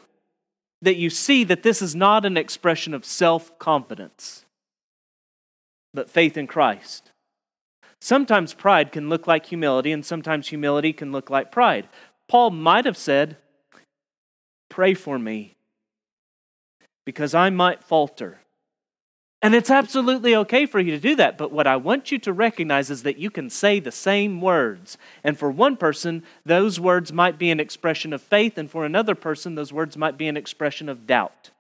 that 0.82 0.96
you 0.96 1.10
see 1.10 1.44
that 1.46 1.64
this 1.64 1.82
is 1.82 1.96
not 1.96 2.26
an 2.26 2.38
expression 2.38 2.94
of 2.94 3.06
self 3.06 3.58
confidence, 3.58 4.46
but 5.94 6.10
faith 6.10 6.38
in 6.38 6.48
Christ. 6.48 7.12
Sometimes 8.00 8.54
pride 8.54 8.92
can 8.92 9.10
look 9.10 9.28
like 9.28 9.48
humility, 9.48 9.92
and 9.92 10.06
sometimes 10.06 10.48
humility 10.48 10.94
can 10.94 11.12
look 11.12 11.30
like 11.30 11.52
pride. 11.52 11.88
Paul 12.28 12.52
might 12.52 12.86
have 12.86 12.98
said, 12.98 13.38
Pray 14.70 14.94
for 14.94 15.18
me, 15.18 15.56
because 17.06 17.34
I 17.34 17.50
might 17.50 17.84
falter. 17.84 18.40
And 19.42 19.54
it's 19.54 19.70
absolutely 19.70 20.36
okay 20.36 20.66
for 20.66 20.80
you 20.80 20.92
to 20.92 21.00
do 21.00 21.16
that. 21.16 21.38
But 21.38 21.52
what 21.52 21.68
I 21.68 21.76
want 21.76 22.12
you 22.12 22.18
to 22.20 22.34
recognize 22.34 22.90
is 22.90 23.04
that 23.04 23.20
you 23.20 23.30
can 23.30 23.50
say 23.50 23.80
the 23.80 23.92
same 23.92 24.42
words. 24.42 24.98
And 25.24 25.38
for 25.38 25.52
one 25.52 25.78
person, 25.78 26.24
those 26.44 26.80
words 26.80 27.14
might 27.14 27.38
be 27.38 27.52
an 27.52 27.60
expression 27.60 28.14
of 28.14 28.22
faith, 28.22 28.58
and 28.58 28.70
for 28.70 28.84
another 28.84 29.14
person, 29.14 29.56
those 29.56 29.72
words 29.72 29.96
might 29.96 30.18
be 30.18 30.28
an 30.28 30.38
expression 30.38 30.90
of 30.90 31.06
doubt. 31.06 31.52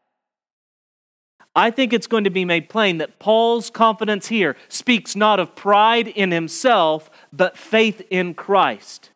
I 1.58 1.72
think 1.72 1.92
it's 1.92 2.06
going 2.06 2.24
to 2.24 2.30
be 2.30 2.46
made 2.46 2.70
plain 2.70 3.00
that 3.00 3.18
Paul's 3.18 3.72
confidence 3.72 4.28
here 4.28 4.56
speaks 4.70 5.16
not 5.16 5.40
of 5.40 5.56
pride 5.56 6.08
in 6.08 6.30
himself, 6.30 7.10
but 7.34 7.58
faith 7.58 8.04
in 8.12 8.36
Christ. 8.36 9.10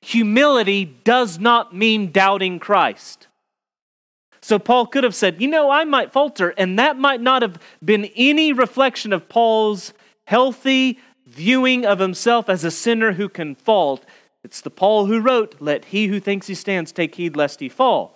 Humility 0.00 0.86
does 0.86 1.38
not 1.38 1.76
mean 1.76 2.10
doubting 2.10 2.58
Christ. 2.58 3.28
So 4.40 4.58
Paul 4.58 4.86
could 4.86 5.04
have 5.04 5.14
said, 5.14 5.42
You 5.42 5.48
know, 5.48 5.70
I 5.70 5.84
might 5.84 6.10
falter, 6.10 6.54
and 6.56 6.78
that 6.78 6.96
might 6.96 7.20
not 7.20 7.42
have 7.42 7.58
been 7.84 8.06
any 8.16 8.50
reflection 8.50 9.12
of 9.12 9.28
Paul's 9.28 9.92
healthy 10.26 10.98
viewing 11.26 11.84
of 11.84 11.98
himself 11.98 12.48
as 12.48 12.64
a 12.64 12.70
sinner 12.70 13.12
who 13.12 13.28
can 13.28 13.54
fault. 13.54 14.06
It's 14.42 14.62
the 14.62 14.70
Paul 14.70 15.04
who 15.04 15.20
wrote, 15.20 15.56
Let 15.60 15.86
he 15.86 16.06
who 16.06 16.18
thinks 16.18 16.46
he 16.46 16.54
stands 16.54 16.92
take 16.92 17.16
heed 17.16 17.36
lest 17.36 17.60
he 17.60 17.68
fall. 17.68 18.13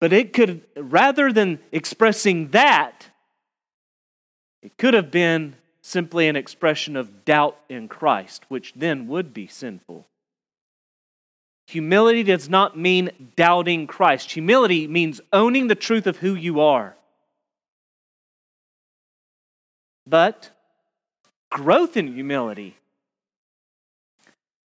But 0.00 0.12
it 0.12 0.32
could, 0.32 0.62
rather 0.76 1.32
than 1.32 1.60
expressing 1.72 2.48
that, 2.48 3.06
it 4.62 4.76
could 4.78 4.94
have 4.94 5.10
been 5.10 5.56
simply 5.82 6.28
an 6.28 6.36
expression 6.36 6.96
of 6.96 7.24
doubt 7.24 7.58
in 7.68 7.86
Christ, 7.86 8.44
which 8.48 8.72
then 8.74 9.06
would 9.08 9.32
be 9.34 9.46
sinful. 9.46 10.06
Humility 11.68 12.22
does 12.22 12.48
not 12.48 12.76
mean 12.76 13.10
doubting 13.36 13.86
Christ. 13.86 14.32
Humility 14.32 14.88
means 14.88 15.20
owning 15.32 15.68
the 15.68 15.74
truth 15.74 16.06
of 16.06 16.16
who 16.16 16.34
you 16.34 16.60
are. 16.60 16.96
But 20.06 20.50
growth 21.50 21.96
in 21.96 22.14
humility 22.14 22.76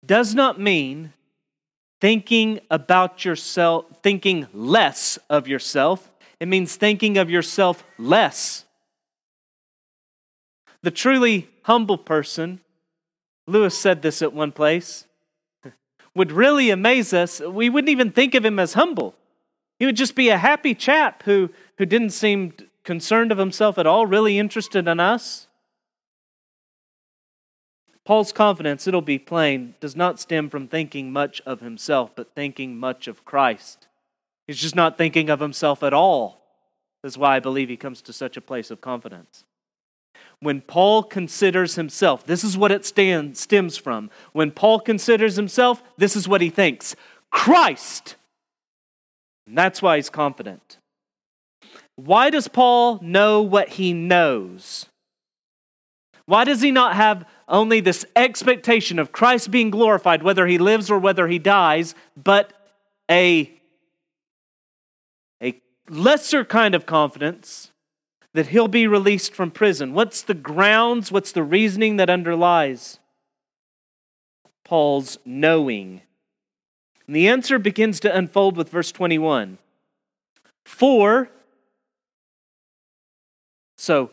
does 0.05 0.35
not 0.35 0.61
mean 0.61 1.13
thinking 2.03 2.59
about 2.69 3.25
yourself, 3.25 3.85
thinking 4.03 4.49
less 4.53 5.21
of 5.31 5.47
yourself. 5.47 6.11
It 6.41 6.49
means 6.49 6.75
thinking 6.75 7.17
of 7.17 7.31
yourself 7.31 7.85
less. 7.97 8.65
The 10.83 10.91
truly 10.91 11.49
humble 11.63 11.97
person, 11.97 12.59
Lewis 13.47 13.79
said 13.79 14.03
this 14.03 14.21
at 14.21 14.33
one 14.33 14.51
place, 14.51 15.07
would 16.17 16.33
really 16.33 16.71
amaze 16.71 17.15
us, 17.15 17.39
we 17.39 17.71
wouldn't 17.71 17.89
even 17.89 18.11
think 18.11 18.35
of 18.35 18.45
him 18.45 18.59
as 18.59 18.73
humble. 18.73 19.15
He 19.79 19.87
would 19.87 19.95
just 19.95 20.17
be 20.17 20.29
a 20.29 20.39
happy 20.39 20.75
chap 20.75 21.23
who, 21.23 21.51
who 21.79 21.87
didn't 21.87 22.11
seem 22.11 22.53
concerned 22.83 23.31
of 23.31 23.39
himself 23.39 23.79
at 23.79 23.87
all, 23.87 24.07
really 24.07 24.41
interested 24.41 24.89
in 24.89 24.99
us. 24.99 25.47
Paul's 28.05 28.33
confidence, 28.33 28.87
it'll 28.87 29.01
be 29.01 29.19
plain, 29.19 29.75
does 29.81 29.95
not 29.95 30.19
stem 30.19 30.49
from 30.49 30.67
thinking 30.67 31.13
much 31.13 31.41
of 31.47 31.61
himself, 31.61 32.11
but 32.15 32.35
thinking 32.35 32.79
much 32.79 33.07
of 33.07 33.25
Christ. 33.25 33.87
He's 34.47 34.59
just 34.59 34.75
not 34.75 34.99
thinking 34.99 35.31
of 35.31 35.41
himself 35.41 35.83
at 35.83 35.95
all. 35.95 36.41
That's 37.03 37.17
why 37.17 37.37
I 37.37 37.41
believe 37.41 37.69
he 37.69 37.77
comes 37.77 38.03
to 38.03 38.13
such 38.13 38.37
a 38.37 38.41
place 38.41 38.71
of 38.71 38.81
confidence 38.81 39.45
when 40.43 40.61
Paul 40.61 41.05
considers 41.05 41.77
himself, 41.77 42.27
this 42.27 42.43
is 42.43 42.59
what 42.59 42.73
it 42.73 42.85
stand, 42.85 43.37
stems 43.37 43.77
from. 43.77 44.11
When 44.33 44.51
Paul 44.51 44.81
considers 44.81 45.37
himself, 45.37 45.83
this 45.97 46.17
is 46.17 46.27
what 46.27 46.41
he 46.41 46.51
thinks 46.51 46.97
Christ. 47.31 48.17
And 49.47 49.57
that's 49.57 49.81
why 49.81 49.97
he's 49.97 50.11
confident. 50.11 50.79
Why 51.95 52.29
does 52.29 52.49
Paul 52.49 52.99
know 53.03 53.41
what 53.41 53.71
he 53.71 53.93
knows? 53.93 54.87
Why 56.27 56.43
does 56.43 56.61
he 56.61 56.73
not 56.73 56.97
have 56.97 57.25
only 57.53 57.81
this 57.81 58.05
expectation 58.17 58.99
of 58.99 59.13
Christ 59.13 59.51
being 59.51 59.71
glorified, 59.71 60.23
whether 60.23 60.47
he 60.47 60.57
lives 60.57 60.91
or 60.91 60.99
whether 60.99 61.29
he 61.29 61.39
dies, 61.39 61.95
but 62.17 62.53
a, 63.11 63.53
a 65.41 65.61
lesser 65.89 66.47
kind 66.47 66.75
of 66.75 66.87
confidence 66.87 67.71
that 68.33 68.49
he'll 68.49 68.69
be 68.69 68.87
released 68.87 69.35
from 69.35 69.51
prison? 69.51 69.93
What's 69.93 70.23
the 70.23 70.35
grounds? 70.35 71.13
What's 71.13 71.33
the 71.33 71.43
reasoning 71.43 71.99
that 71.99 72.09
underlies 72.09 72.99
Paul's 74.65 75.19
knowing? 75.27 76.01
And 77.07 77.15
the 77.15 77.29
answer 77.29 77.59
begins 77.59 78.01
to 78.01 78.17
unfold 78.17 78.57
with 78.57 78.71
verse 78.71 78.91
21. 78.91 79.59
For, 80.65 81.29
so 83.77 84.11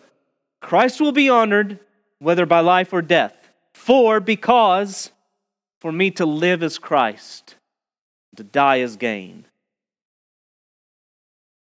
Christ 0.59 0.99
will 0.99 1.13
be 1.13 1.29
honored 1.29 1.79
whether 2.19 2.45
by 2.45 2.59
life 2.59 2.93
or 2.93 3.01
death. 3.01 3.49
For, 3.73 4.19
because, 4.19 5.11
for 5.79 5.91
me 5.91 6.11
to 6.11 6.25
live 6.25 6.61
as 6.61 6.77
Christ, 6.77 7.55
to 8.35 8.43
die 8.43 8.81
as 8.81 8.95
gain. 8.95 9.45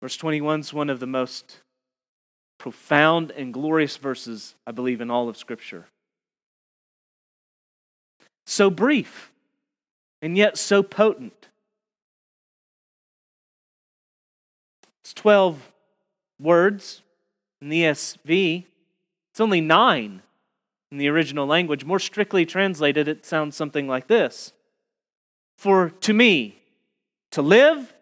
Verse 0.01 0.17
21 0.17 0.61
is 0.61 0.73
one 0.73 0.91
of 0.91 1.01
the 1.01 1.07
most 1.07 1.61
profound 2.59 3.31
and 3.33 3.53
glorious 3.53 3.97
verses, 3.97 4.55
I 4.67 4.71
believe, 4.73 5.01
in 5.01 5.11
all 5.11 5.29
of 5.29 5.37
Scripture. 5.37 5.87
So 8.47 8.71
brief, 8.71 9.33
and 10.23 10.37
yet 10.37 10.57
so 10.57 10.83
potent. 10.83 11.49
It's 15.03 15.13
12 15.15 15.73
words 16.41 17.03
in 17.61 17.69
the 17.69 17.83
ESV, 17.83 18.65
it's 19.33 19.41
only 19.41 19.61
nine 19.61 20.23
in 20.97 20.99
the 20.99 21.09
original 21.09 21.47
language. 21.47 21.85
More 21.85 21.99
strictly 21.99 22.47
translated, 22.47 23.07
it 23.07 23.27
sounds 23.27 23.55
something 23.55 23.87
like 23.87 24.07
this 24.07 24.55
For 25.59 25.91
to 25.91 26.15
me, 26.15 26.59
to 27.33 27.43
live, 27.43 27.93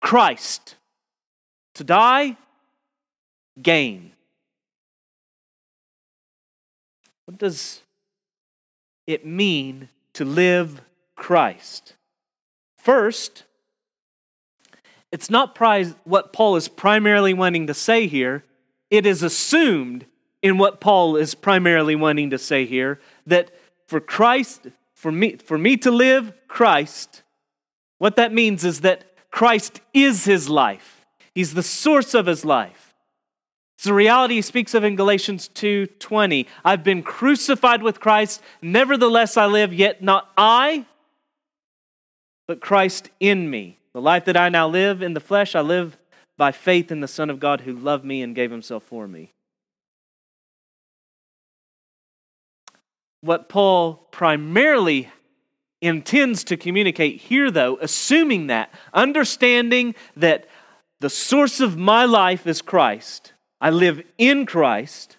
Christ. 0.00 0.76
To 1.74 1.84
die, 1.84 2.38
gain. 3.60 4.12
What 7.26 7.36
does 7.36 7.82
it 9.06 9.26
mean 9.26 9.90
to 10.14 10.24
live 10.24 10.80
Christ? 11.14 11.94
First, 12.78 13.44
it's 15.10 15.28
not 15.28 15.58
what 16.04 16.32
Paul 16.32 16.56
is 16.56 16.68
primarily 16.68 17.34
wanting 17.34 17.66
to 17.66 17.74
say 17.74 18.06
here. 18.06 18.44
It 18.90 19.04
is 19.04 19.22
assumed 19.22 20.06
in 20.42 20.58
what 20.58 20.80
Paul 20.80 21.16
is 21.16 21.34
primarily 21.34 21.94
wanting 21.94 22.30
to 22.30 22.38
say 22.38 22.66
here 22.66 23.00
that 23.26 23.50
for 23.86 24.00
Christ, 24.00 24.66
for 24.94 25.12
me, 25.12 25.36
for 25.36 25.56
me 25.56 25.76
to 25.78 25.90
live 25.90 26.32
Christ, 26.48 27.22
what 27.98 28.16
that 28.16 28.32
means 28.32 28.64
is 28.64 28.80
that 28.80 29.04
Christ 29.30 29.80
is 29.94 30.24
his 30.24 30.48
life. 30.48 31.06
He's 31.34 31.54
the 31.54 31.62
source 31.62 32.12
of 32.12 32.26
his 32.26 32.44
life. 32.44 32.94
It's 33.78 33.86
a 33.86 33.94
reality 33.94 34.34
he 34.34 34.42
speaks 34.42 34.74
of 34.74 34.84
in 34.84 34.96
Galatians 34.96 35.48
2:20. 35.48 36.46
I've 36.64 36.84
been 36.84 37.02
crucified 37.02 37.82
with 37.82 38.00
Christ, 38.00 38.42
nevertheless 38.60 39.36
I 39.36 39.46
live, 39.46 39.72
yet 39.72 40.02
not 40.02 40.30
I, 40.36 40.86
but 42.46 42.60
Christ 42.60 43.10
in 43.18 43.50
me. 43.50 43.78
The 43.92 44.00
life 44.00 44.24
that 44.26 44.36
I 44.36 44.48
now 44.48 44.68
live 44.68 45.02
in 45.02 45.14
the 45.14 45.20
flesh, 45.20 45.54
I 45.54 45.60
live 45.60 45.98
by 46.36 46.52
faith 46.52 46.90
in 46.90 47.00
the 47.00 47.08
Son 47.08 47.28
of 47.30 47.40
God 47.40 47.62
who 47.62 47.72
loved 47.72 48.04
me 48.04 48.22
and 48.22 48.34
gave 48.34 48.50
himself 48.50 48.84
for 48.84 49.06
me. 49.06 49.32
What 53.22 53.48
Paul 53.48 53.94
primarily 54.10 55.08
intends 55.80 56.44
to 56.44 56.56
communicate 56.56 57.20
here, 57.20 57.50
though, 57.50 57.78
assuming 57.80 58.48
that, 58.48 58.72
understanding 58.92 59.94
that 60.16 60.46
the 61.00 61.10
source 61.10 61.60
of 61.60 61.76
my 61.76 62.04
life 62.04 62.46
is 62.46 62.62
Christ, 62.62 63.32
I 63.60 63.70
live 63.70 64.02
in 64.18 64.44
Christ, 64.44 65.16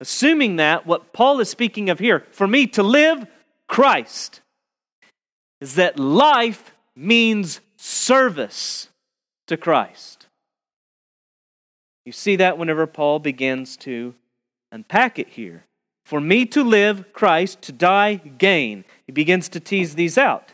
assuming 0.00 0.56
that, 0.56 0.86
what 0.86 1.12
Paul 1.12 1.40
is 1.40 1.48
speaking 1.48 1.90
of 1.90 1.98
here, 1.98 2.26
for 2.32 2.46
me 2.46 2.66
to 2.68 2.82
live 2.82 3.26
Christ, 3.68 4.40
is 5.60 5.76
that 5.76 5.98
life 5.98 6.74
means 6.96 7.60
service 7.76 8.88
to 9.46 9.56
Christ. 9.56 10.26
You 12.06 12.12
see 12.12 12.36
that 12.36 12.58
whenever 12.58 12.86
Paul 12.86 13.18
begins 13.18 13.76
to 13.78 14.14
unpack 14.72 15.18
it 15.18 15.28
here. 15.28 15.64
For 16.04 16.20
me 16.20 16.44
to 16.46 16.62
live, 16.62 17.12
Christ, 17.12 17.62
to 17.62 17.72
die, 17.72 18.16
gain. 18.16 18.84
He 19.06 19.12
begins 19.12 19.48
to 19.50 19.60
tease 19.60 19.94
these 19.94 20.18
out. 20.18 20.52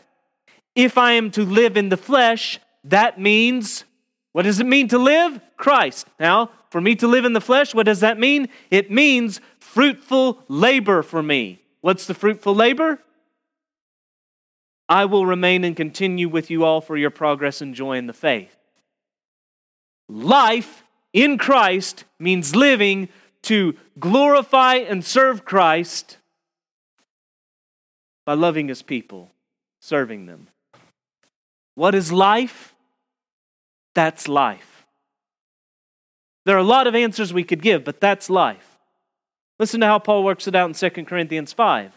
If 0.75 0.97
I 0.97 1.13
am 1.13 1.29
to 1.31 1.43
live 1.43 1.75
in 1.75 1.89
the 1.89 1.97
flesh, 1.97 2.59
that 2.85 3.19
means, 3.19 3.83
what 4.31 4.43
does 4.43 4.59
it 4.59 4.65
mean 4.65 4.87
to 4.87 4.97
live? 4.97 5.41
Christ. 5.57 6.07
Now, 6.19 6.51
for 6.69 6.79
me 6.79 6.95
to 6.95 7.07
live 7.07 7.25
in 7.25 7.33
the 7.33 7.41
flesh, 7.41 7.75
what 7.75 7.85
does 7.85 7.99
that 7.99 8.17
mean? 8.17 8.47
It 8.69 8.89
means 8.89 9.41
fruitful 9.59 10.41
labor 10.47 11.03
for 11.03 11.21
me. 11.21 11.61
What's 11.81 12.07
the 12.07 12.13
fruitful 12.13 12.55
labor? 12.55 12.99
I 14.87 15.05
will 15.05 15.25
remain 15.25 15.63
and 15.63 15.75
continue 15.75 16.29
with 16.29 16.49
you 16.49 16.63
all 16.63 16.79
for 16.79 16.95
your 16.95 17.09
progress 17.09 17.61
and 17.61 17.75
joy 17.75 17.97
in 17.97 18.07
the 18.07 18.13
faith. 18.13 18.55
Life 20.07 20.83
in 21.13 21.37
Christ 21.37 22.05
means 22.19 22.55
living 22.55 23.09
to 23.43 23.75
glorify 23.99 24.75
and 24.75 25.03
serve 25.03 25.45
Christ 25.45 26.17
by 28.25 28.33
loving 28.33 28.67
his 28.67 28.81
people, 28.81 29.31
serving 29.79 30.25
them. 30.25 30.47
What 31.75 31.95
is 31.95 32.11
life? 32.11 32.75
That's 33.93 34.27
life. 34.27 34.85
There 36.45 36.55
are 36.55 36.59
a 36.59 36.63
lot 36.63 36.87
of 36.87 36.95
answers 36.95 37.33
we 37.33 37.43
could 37.43 37.61
give, 37.61 37.83
but 37.83 37.99
that's 37.99 38.29
life. 38.29 38.77
Listen 39.59 39.81
to 39.81 39.87
how 39.87 39.99
Paul 39.99 40.23
works 40.23 40.47
it 40.47 40.55
out 40.55 40.69
in 40.69 40.73
2 40.91 41.05
Corinthians 41.05 41.53
5. 41.53 41.91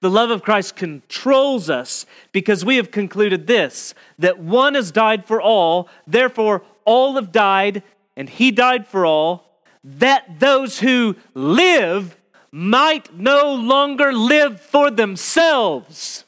The 0.00 0.10
love 0.10 0.30
of 0.30 0.42
Christ 0.42 0.76
controls 0.76 1.70
us 1.70 2.04
because 2.32 2.64
we 2.64 2.76
have 2.76 2.90
concluded 2.90 3.46
this 3.46 3.94
that 4.18 4.38
one 4.38 4.74
has 4.74 4.92
died 4.92 5.24
for 5.24 5.40
all, 5.40 5.88
therefore 6.06 6.62
all 6.84 7.14
have 7.14 7.32
died, 7.32 7.82
and 8.16 8.28
he 8.28 8.50
died 8.50 8.86
for 8.86 9.06
all 9.06 9.46
that 9.86 10.40
those 10.40 10.80
who 10.80 11.14
live 11.34 12.16
might 12.50 13.16
no 13.16 13.54
longer 13.54 14.12
live 14.12 14.60
for 14.60 14.90
themselves, 14.90 16.24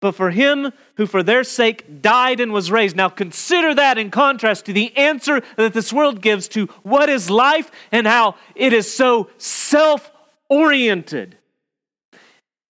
but 0.00 0.12
for 0.12 0.30
him 0.30 0.72
who 0.96 1.06
for 1.06 1.22
their 1.22 1.44
sake 1.44 2.00
died 2.00 2.40
and 2.40 2.52
was 2.52 2.70
raised. 2.70 2.96
Now 2.96 3.10
consider 3.10 3.74
that 3.74 3.98
in 3.98 4.10
contrast 4.10 4.66
to 4.66 4.72
the 4.72 4.96
answer 4.96 5.42
that 5.56 5.74
this 5.74 5.92
world 5.92 6.22
gives 6.22 6.48
to 6.48 6.66
what 6.82 7.10
is 7.10 7.28
life 7.28 7.70
and 7.92 8.06
how 8.06 8.36
it 8.54 8.72
is 8.72 8.92
so 8.92 9.28
self 9.36 10.10
oriented. 10.48 11.36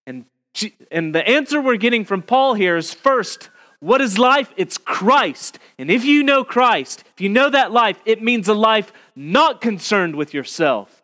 And, 0.05 0.25
and 0.91 1.15
the 1.15 1.27
answer 1.27 1.61
we're 1.61 1.77
getting 1.77 2.03
from 2.03 2.21
Paul 2.21 2.53
here 2.53 2.75
is 2.75 2.93
first, 2.93 3.49
what 3.79 4.01
is 4.01 4.17
life? 4.17 4.53
It's 4.57 4.77
Christ. 4.77 5.59
And 5.77 5.91
if 5.91 6.03
you 6.05 6.23
know 6.23 6.43
Christ, 6.43 7.03
if 7.13 7.21
you 7.21 7.29
know 7.29 7.49
that 7.49 7.71
life, 7.71 7.99
it 8.05 8.21
means 8.21 8.47
a 8.47 8.53
life 8.53 8.91
not 9.15 9.61
concerned 9.61 10.15
with 10.15 10.33
yourself, 10.33 11.03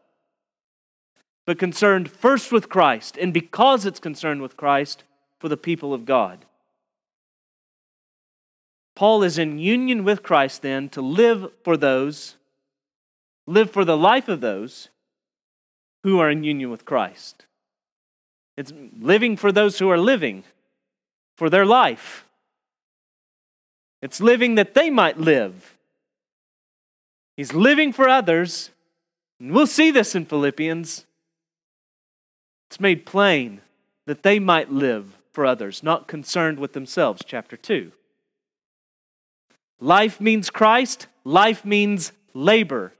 but 1.46 1.60
concerned 1.60 2.10
first 2.10 2.52
with 2.52 2.70
Christ. 2.70 3.18
And 3.18 3.34
because 3.34 3.86
it's 3.86 4.00
concerned 4.00 4.42
with 4.42 4.58
Christ, 4.58 5.04
for 5.42 5.50
the 5.50 5.58
people 5.58 5.92
of 5.92 6.06
God. 6.06 6.46
Paul 8.96 9.24
is 9.24 9.40
in 9.40 9.58
union 9.58 10.04
with 10.04 10.22
Christ 10.22 10.62
then 10.62 10.88
to 10.90 11.02
live 11.02 11.52
for 11.64 11.76
those, 11.76 12.36
live 13.48 13.72
for 13.72 13.84
the 13.84 13.98
life 13.98 14.30
of 14.30 14.40
those 14.40 14.90
who 16.04 16.20
are 16.20 16.30
in 16.30 16.44
union 16.44 16.70
with 16.70 16.86
Christ. 16.86 17.48
It's 18.56 18.72
living 19.00 19.36
for 19.36 19.52
those 19.52 19.80
who 19.80 19.90
are 19.90 19.98
living 19.98 20.44
for 21.36 21.50
their 21.50 21.66
life. 21.66 22.28
It's 24.02 24.20
living 24.20 24.56
that 24.56 24.74
they 24.74 24.90
might 24.90 25.18
live. 25.18 25.76
He's 27.38 27.54
living 27.54 27.94
for 27.94 28.10
others. 28.10 28.72
And 29.40 29.52
we'll 29.52 29.68
see 29.68 29.92
this 29.92 30.16
in 30.16 30.26
Philippians. 30.26 31.06
It's 32.70 32.80
made 32.80 33.06
plain 33.06 33.62
that 34.06 34.24
they 34.24 34.40
might 34.40 34.72
live 34.72 35.18
for 35.32 35.46
others, 35.46 35.84
not 35.84 36.08
concerned 36.08 36.60
with 36.60 36.74
themselves. 36.74 37.24
Chapter 37.26 37.58
2. 37.58 37.92
Life 39.80 40.22
means 40.22 40.50
Christ, 40.50 41.08
life 41.24 41.66
means 41.66 42.12
labor. 42.34 42.94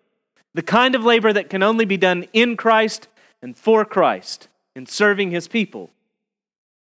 The 0.54 0.64
kind 0.64 0.96
of 0.96 1.06
labor 1.06 1.32
that 1.32 1.50
can 1.50 1.64
only 1.64 1.86
be 1.86 1.98
done 1.98 2.26
in 2.34 2.58
Christ 2.58 3.08
and 3.42 3.56
for 3.56 3.86
Christ 3.86 4.48
in 4.76 4.86
serving 4.86 5.32
his 5.32 5.48
people. 5.48 5.90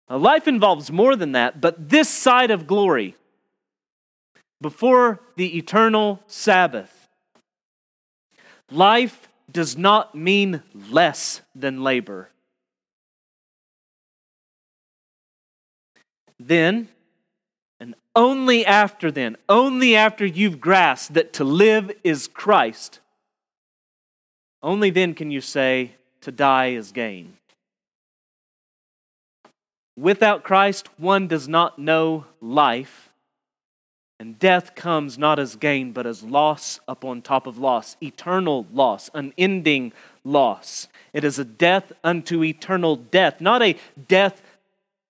Now, 0.08 0.16
life 0.16 0.48
involves 0.48 0.90
more 0.90 1.16
than 1.16 1.32
that, 1.32 1.60
but 1.60 1.90
this 1.90 2.08
side 2.08 2.50
of 2.50 2.66
glory, 2.66 3.14
before 4.60 5.20
the 5.36 5.56
eternal 5.56 6.20
Sabbath. 6.26 7.08
Life 8.70 9.28
does 9.50 9.76
not 9.76 10.14
mean 10.14 10.62
less 10.90 11.40
than 11.54 11.82
labor. 11.82 12.30
Then, 16.38 16.88
and 17.80 17.94
only 18.14 18.64
after 18.64 19.10
then, 19.10 19.36
only 19.48 19.96
after 19.96 20.24
you've 20.24 20.60
grasped 20.60 21.14
that 21.14 21.32
to 21.34 21.44
live 21.44 21.90
is 22.04 22.28
Christ, 22.28 23.00
only 24.62 24.90
then 24.90 25.14
can 25.14 25.30
you 25.30 25.40
say 25.40 25.92
to 26.20 26.30
die 26.30 26.68
is 26.68 26.92
gain. 26.92 27.36
Without 29.96 30.44
Christ, 30.44 30.88
one 30.96 31.26
does 31.26 31.48
not 31.48 31.78
know 31.78 32.26
life 32.40 33.09
and 34.20 34.38
death 34.38 34.74
comes 34.74 35.16
not 35.16 35.38
as 35.38 35.56
gain, 35.56 35.92
but 35.92 36.06
as 36.06 36.22
loss 36.22 36.78
upon 36.86 37.22
top 37.22 37.46
of 37.46 37.56
loss, 37.56 37.96
eternal 38.02 38.66
loss, 38.70 39.08
unending 39.14 39.94
loss. 40.24 40.88
It 41.14 41.24
is 41.24 41.38
a 41.38 41.44
death 41.44 41.90
unto 42.04 42.44
eternal 42.44 42.96
death, 42.96 43.40
not 43.40 43.62
a 43.62 43.76
death, 44.08 44.42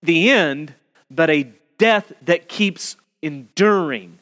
the 0.00 0.30
end, 0.30 0.74
but 1.10 1.28
a 1.28 1.52
death 1.76 2.12
that 2.22 2.48
keeps 2.48 2.96
enduring. 3.20 4.20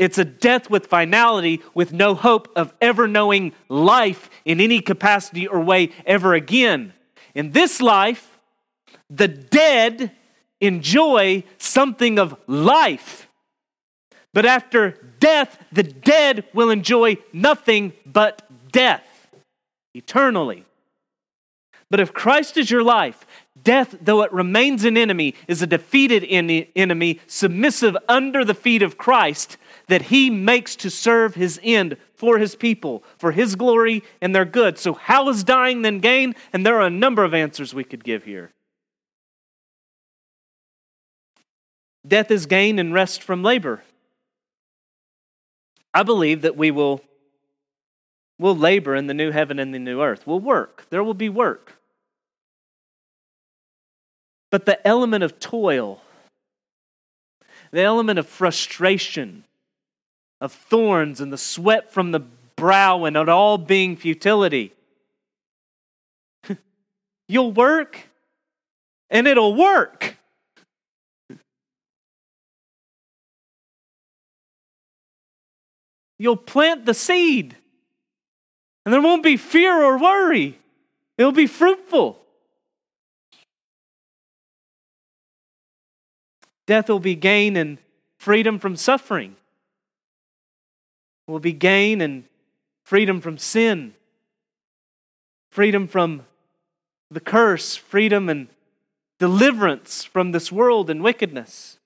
It's 0.00 0.18
a 0.18 0.24
death 0.24 0.68
with 0.68 0.88
finality, 0.88 1.62
with 1.72 1.92
no 1.92 2.16
hope 2.16 2.50
of 2.56 2.74
ever 2.80 3.06
knowing 3.06 3.52
life 3.68 4.28
in 4.44 4.60
any 4.60 4.80
capacity 4.80 5.46
or 5.46 5.60
way 5.60 5.90
ever 6.04 6.34
again. 6.34 6.92
In 7.36 7.52
this 7.52 7.80
life, 7.80 8.40
the 9.08 9.28
dead 9.28 10.10
enjoy 10.60 11.44
something 11.56 12.18
of 12.18 12.36
life 12.48 13.28
but 14.32 14.46
after 14.46 14.96
death, 15.18 15.58
the 15.72 15.82
dead 15.82 16.44
will 16.54 16.70
enjoy 16.70 17.16
nothing 17.32 17.92
but 18.06 18.42
death 18.70 19.28
eternally. 19.94 20.64
But 21.90 21.98
if 21.98 22.12
Christ 22.12 22.56
is 22.56 22.70
your 22.70 22.84
life, 22.84 23.26
death, 23.60 23.96
though 24.00 24.22
it 24.22 24.32
remains 24.32 24.84
an 24.84 24.96
enemy, 24.96 25.34
is 25.48 25.60
a 25.60 25.66
defeated 25.66 26.24
enemy, 26.24 27.20
submissive 27.26 27.96
under 28.08 28.44
the 28.44 28.54
feet 28.54 28.82
of 28.82 28.96
Christ, 28.96 29.56
that 29.88 30.02
he 30.02 30.30
makes 30.30 30.76
to 30.76 30.90
serve 30.90 31.34
his 31.34 31.58
end 31.64 31.96
for 32.14 32.38
his 32.38 32.54
people, 32.54 33.02
for 33.18 33.32
his 33.32 33.56
glory 33.56 34.04
and 34.20 34.32
their 34.32 34.44
good. 34.44 34.78
So, 34.78 34.94
how 34.94 35.28
is 35.28 35.42
dying 35.42 35.82
then 35.82 35.98
gain? 35.98 36.36
And 36.52 36.64
there 36.64 36.76
are 36.76 36.86
a 36.86 36.90
number 36.90 37.24
of 37.24 37.34
answers 37.34 37.74
we 37.74 37.82
could 37.82 38.04
give 38.04 38.22
here. 38.22 38.52
Death 42.06 42.30
is 42.30 42.46
gain 42.46 42.78
and 42.78 42.94
rest 42.94 43.20
from 43.20 43.42
labor. 43.42 43.82
I 45.92 46.02
believe 46.02 46.42
that 46.42 46.56
we 46.56 46.70
will 46.70 47.02
will 48.38 48.56
labor 48.56 48.94
in 48.94 49.06
the 49.06 49.14
new 49.14 49.30
heaven 49.30 49.58
and 49.58 49.74
the 49.74 49.78
new 49.78 50.00
earth. 50.00 50.26
We'll 50.26 50.40
work. 50.40 50.86
There 50.88 51.04
will 51.04 51.14
be 51.14 51.28
work. 51.28 51.76
But 54.50 54.64
the 54.64 54.84
element 54.86 55.22
of 55.22 55.38
toil, 55.38 56.00
the 57.70 57.82
element 57.82 58.18
of 58.18 58.26
frustration, 58.26 59.44
of 60.40 60.52
thorns 60.52 61.20
and 61.20 61.32
the 61.32 61.38
sweat 61.38 61.92
from 61.92 62.12
the 62.12 62.20
brow 62.56 63.04
and 63.04 63.16
it 63.16 63.28
all 63.28 63.58
being 63.58 63.96
futility. 63.96 64.72
You'll 67.28 67.52
work 67.52 68.08
and 69.10 69.26
it'll 69.28 69.54
work. 69.54 70.16
You'll 76.20 76.36
plant 76.36 76.84
the 76.84 76.92
seed, 76.92 77.56
and 78.84 78.92
there 78.92 79.00
won't 79.00 79.22
be 79.22 79.38
fear 79.38 79.82
or 79.82 79.96
worry. 79.96 80.58
It'll 81.16 81.32
be 81.32 81.46
fruitful. 81.46 82.20
Death 86.66 86.90
will 86.90 87.00
be 87.00 87.14
gain 87.14 87.56
and 87.56 87.78
freedom 88.18 88.58
from 88.58 88.76
suffering. 88.76 89.36
Will 91.26 91.40
be 91.40 91.54
gain 91.54 92.02
and 92.02 92.24
freedom 92.84 93.22
from 93.22 93.38
sin, 93.38 93.94
freedom 95.50 95.88
from 95.88 96.26
the 97.10 97.20
curse, 97.20 97.76
freedom 97.76 98.28
and 98.28 98.48
deliverance 99.18 100.04
from 100.04 100.32
this 100.32 100.52
world 100.52 100.90
and 100.90 101.02
wickedness. 101.02 101.78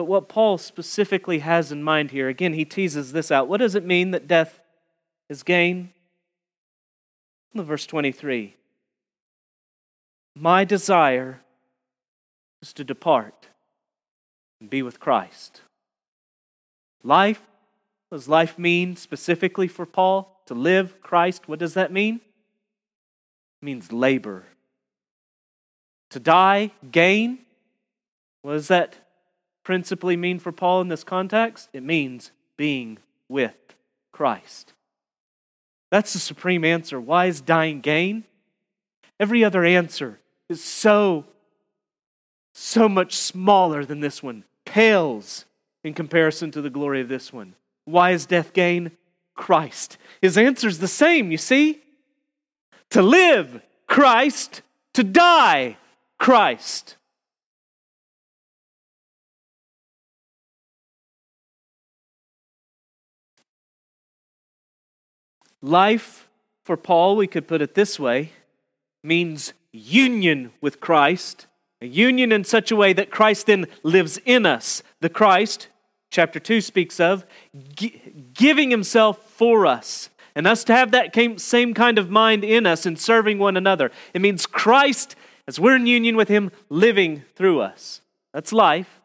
But 0.00 0.06
what 0.06 0.30
Paul 0.30 0.56
specifically 0.56 1.40
has 1.40 1.70
in 1.70 1.82
mind 1.82 2.10
here, 2.10 2.30
again, 2.30 2.54
he 2.54 2.64
teases 2.64 3.12
this 3.12 3.30
out. 3.30 3.48
What 3.48 3.58
does 3.58 3.74
it 3.74 3.84
mean 3.84 4.12
that 4.12 4.26
death 4.26 4.58
is 5.28 5.42
gain? 5.42 5.92
Look 7.52 7.66
verse 7.66 7.84
23 7.84 8.56
My 10.34 10.64
desire 10.64 11.42
is 12.62 12.72
to 12.72 12.82
depart 12.82 13.48
and 14.58 14.70
be 14.70 14.80
with 14.80 15.00
Christ. 15.00 15.60
Life, 17.02 17.42
what 18.08 18.16
does 18.16 18.26
life 18.26 18.58
mean 18.58 18.96
specifically 18.96 19.68
for 19.68 19.84
Paul? 19.84 20.40
To 20.46 20.54
live 20.54 21.02
Christ, 21.02 21.46
what 21.46 21.58
does 21.58 21.74
that 21.74 21.92
mean? 21.92 22.22
It 23.60 23.66
means 23.66 23.92
labor. 23.92 24.46
To 26.08 26.18
die, 26.18 26.70
gain. 26.90 27.40
What 28.40 28.54
does 28.54 28.68
that 28.68 28.96
principally 29.62 30.16
mean 30.16 30.38
for 30.38 30.52
Paul 30.52 30.80
in 30.80 30.88
this 30.88 31.04
context? 31.04 31.68
It 31.72 31.82
means 31.82 32.32
being 32.56 32.98
with 33.28 33.54
Christ. 34.12 34.74
That's 35.90 36.12
the 36.12 36.18
supreme 36.18 36.64
answer. 36.64 37.00
Why 37.00 37.26
is 37.26 37.40
dying 37.40 37.80
gain? 37.80 38.24
Every 39.18 39.44
other 39.44 39.64
answer 39.64 40.18
is 40.48 40.62
so, 40.62 41.24
so 42.54 42.88
much 42.88 43.16
smaller 43.16 43.84
than 43.84 44.00
this 44.00 44.22
one, 44.22 44.44
pales 44.64 45.44
in 45.84 45.94
comparison 45.94 46.50
to 46.52 46.62
the 46.62 46.70
glory 46.70 47.00
of 47.00 47.08
this 47.08 47.32
one. 47.32 47.54
Why 47.84 48.12
is 48.12 48.26
death 48.26 48.52
gain? 48.52 48.92
Christ. 49.34 49.96
His 50.20 50.36
answer 50.36 50.68
is 50.68 50.78
the 50.78 50.88
same, 50.88 51.30
you 51.30 51.38
see? 51.38 51.80
To 52.90 53.02
live, 53.02 53.62
Christ. 53.86 54.62
To 54.94 55.04
die, 55.04 55.76
Christ. 56.18 56.96
Life 65.62 66.28
for 66.64 66.76
Paul, 66.76 67.16
we 67.16 67.26
could 67.26 67.48
put 67.48 67.62
it 67.62 67.74
this 67.74 67.98
way, 67.98 68.32
means 69.02 69.52
union 69.72 70.52
with 70.60 70.80
Christ, 70.80 71.46
a 71.80 71.86
union 71.86 72.32
in 72.32 72.44
such 72.44 72.70
a 72.70 72.76
way 72.76 72.92
that 72.92 73.10
Christ 73.10 73.46
then 73.46 73.66
lives 73.82 74.18
in 74.24 74.46
us. 74.46 74.82
The 75.00 75.08
Christ, 75.08 75.68
chapter 76.10 76.38
2 76.38 76.60
speaks 76.60 77.00
of, 77.00 77.24
giving 78.34 78.70
himself 78.70 79.30
for 79.30 79.66
us. 79.66 80.10
And 80.34 80.46
us 80.46 80.62
to 80.64 80.72
have 80.72 80.92
that 80.92 81.14
same 81.40 81.74
kind 81.74 81.98
of 81.98 82.08
mind 82.08 82.44
in 82.44 82.64
us 82.64 82.86
and 82.86 82.98
serving 82.98 83.38
one 83.38 83.56
another. 83.56 83.90
It 84.14 84.20
means 84.20 84.46
Christ, 84.46 85.16
as 85.48 85.58
we're 85.58 85.76
in 85.76 85.86
union 85.86 86.16
with 86.16 86.28
him, 86.28 86.52
living 86.68 87.24
through 87.34 87.60
us. 87.60 88.00
That's 88.32 88.52
life. 88.52 89.00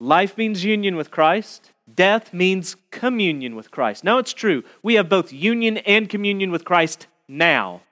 Life 0.00 0.36
means 0.36 0.64
union 0.64 0.96
with 0.96 1.10
Christ. 1.10 1.70
Death 1.92 2.32
means 2.32 2.76
communion 2.90 3.54
with 3.54 3.70
Christ. 3.70 4.02
Now 4.02 4.18
it's 4.18 4.32
true, 4.32 4.64
we 4.82 4.94
have 4.94 5.08
both 5.08 5.32
union 5.32 5.78
and 5.78 6.08
communion 6.08 6.50
with 6.50 6.64
Christ 6.64 7.06
now. 7.28 7.82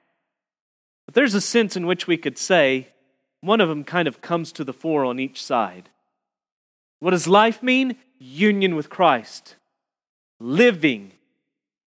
But 1.06 1.14
there's 1.14 1.34
a 1.34 1.40
sense 1.40 1.76
in 1.76 1.86
which 1.86 2.06
we 2.06 2.16
could 2.16 2.38
say 2.38 2.88
one 3.40 3.60
of 3.60 3.68
them 3.68 3.84
kind 3.84 4.08
of 4.08 4.20
comes 4.20 4.52
to 4.52 4.64
the 4.64 4.72
fore 4.72 5.04
on 5.04 5.20
each 5.20 5.42
side. 5.42 5.90
What 6.98 7.10
does 7.10 7.28
life 7.28 7.62
mean? 7.62 7.96
Union 8.18 8.74
with 8.74 8.88
Christ, 8.88 9.56
living 10.40 11.12